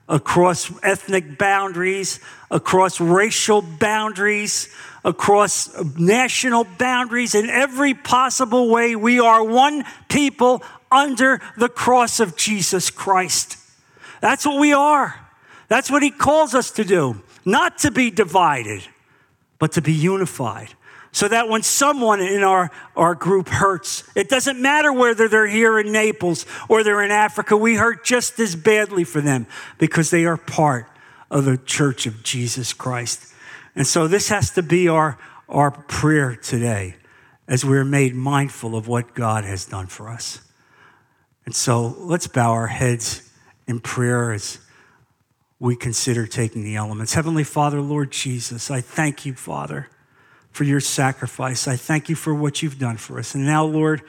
across 0.09 0.71
ethnic 0.83 1.39
boundaries, 1.39 2.21
across 2.51 3.01
racial 3.01 3.63
boundaries, 3.63 4.69
across 5.05 5.69
national 5.97 6.65
boundaries, 6.65 7.35
in 7.35 7.49
every 7.49 7.95
possible 7.95 8.71
way. 8.71 8.95
We 8.97 9.21
are 9.21 9.43
one 9.43 9.85
people 10.09 10.63
under 10.91 11.41
the 11.57 11.69
cross 11.69 12.21
of 12.21 12.37
Jesus 12.37 12.91
Christ. 12.91 13.59
That's 14.21 14.47
what 14.47 14.59
we 14.59 14.73
are. 14.73 15.17
That's 15.69 15.91
what 15.91 16.03
he 16.03 16.11
calls 16.11 16.55
us 16.55 16.71
to 16.73 16.85
do, 16.85 17.21
not 17.45 17.79
to 17.79 17.91
be 17.91 18.11
divided, 18.11 18.83
but 19.59 19.73
to 19.73 19.83
be 19.83 19.93
unified. 19.93 20.75
So 21.17 21.29
that 21.29 21.49
when 21.49 21.63
someone 21.63 22.21
in 22.21 22.43
our, 22.43 22.71
our 22.95 23.15
group 23.15 23.49
hurts, 23.49 24.05
it 24.15 24.29
doesn't 24.29 24.61
matter 24.61 24.93
whether 24.93 25.29
they're 25.29 25.47
here 25.47 25.79
in 25.79 25.91
Naples 25.91 26.45
or 26.69 26.85
they're 26.85 27.03
in 27.03 27.11
Africa, 27.11 27.57
we 27.57 27.77
hurt 27.77 28.05
just 28.05 28.39
as 28.39 28.55
badly 28.55 29.03
for 29.03 29.23
them 29.23 29.47
because 29.79 30.11
they 30.11 30.27
are 30.27 30.37
part 30.37 30.91
of 31.31 31.47
the 31.47 31.57
church 31.57 32.05
of 32.05 32.23
Jesus 32.23 32.75
Christ. 32.75 33.33
And 33.75 33.87
so 33.87 34.07
this 34.07 34.29
has 34.29 34.51
to 34.51 34.63
be 34.63 34.89
our, 34.89 35.17
our 35.49 35.71
prayer 35.71 36.37
today 36.37 36.97
as 37.49 37.65
we're 37.65 37.83
made 37.83 38.15
mindful 38.15 38.77
of 38.77 38.87
what 38.87 39.15
God 39.15 39.43
has 39.45 39.65
done 39.65 39.87
for 39.87 40.11
us. 40.11 40.43
And 41.47 41.57
so 41.57 41.97
let's 41.99 42.27
bow 42.27 42.51
our 42.51 42.67
heads 42.67 43.33
in 43.67 43.81
prayer 43.81 44.33
as 44.33 44.59
we 45.59 45.77
consider 45.77 46.27
taking 46.27 46.63
the 46.63 46.77
elements. 46.77 47.15
Heavenly 47.15 47.45
Father, 47.45 47.81
Lord 47.81 48.11
Jesus, 48.11 48.71
I 48.71 48.83
thank 48.83 49.25
you, 49.25 49.33
Father, 49.33 49.89
for 50.57 50.65
your 50.65 50.81
sacrifice. 50.81 51.69
I 51.69 51.77
thank 51.77 52.09
you 52.09 52.17
for 52.17 52.35
what 52.35 52.63
you've 52.63 52.79
done 52.79 52.97
for 52.97 53.19
us. 53.19 53.35
And 53.35 53.45
now, 53.45 53.63
Lord, 53.63 54.01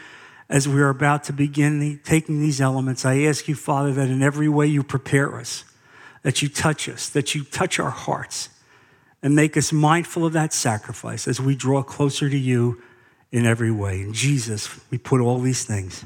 as 0.49 0.65
we 0.65 0.81
are 0.81 0.87
about 0.87 1.25
to 1.25 1.33
begin 1.33 1.79
the, 1.79 1.97
taking 1.97 2.39
these 2.39 2.61
elements, 2.61 3.03
I 3.03 3.23
ask 3.23 3.49
you, 3.49 3.55
Father, 3.55 3.91
that 3.91 4.09
in 4.09 4.23
every 4.23 4.47
way 4.47 4.65
you 4.65 4.81
prepare 4.81 5.37
us, 5.37 5.65
that 6.23 6.41
you 6.41 6.47
touch 6.47 6.87
us, 6.87 7.09
that 7.09 7.35
you 7.35 7.43
touch 7.43 7.79
our 7.79 7.89
hearts, 7.89 8.47
and 9.21 9.35
make 9.35 9.57
us 9.57 9.73
mindful 9.73 10.25
of 10.25 10.31
that 10.33 10.53
sacrifice 10.53 11.27
as 11.27 11.41
we 11.41 11.53
draw 11.53 11.83
closer 11.83 12.29
to 12.29 12.37
you 12.37 12.81
in 13.29 13.45
every 13.45 13.71
way. 13.71 13.99
In 13.99 14.13
Jesus, 14.13 14.79
we 14.89 14.97
put 14.97 15.19
all 15.19 15.39
these 15.39 15.65
things. 15.65 16.05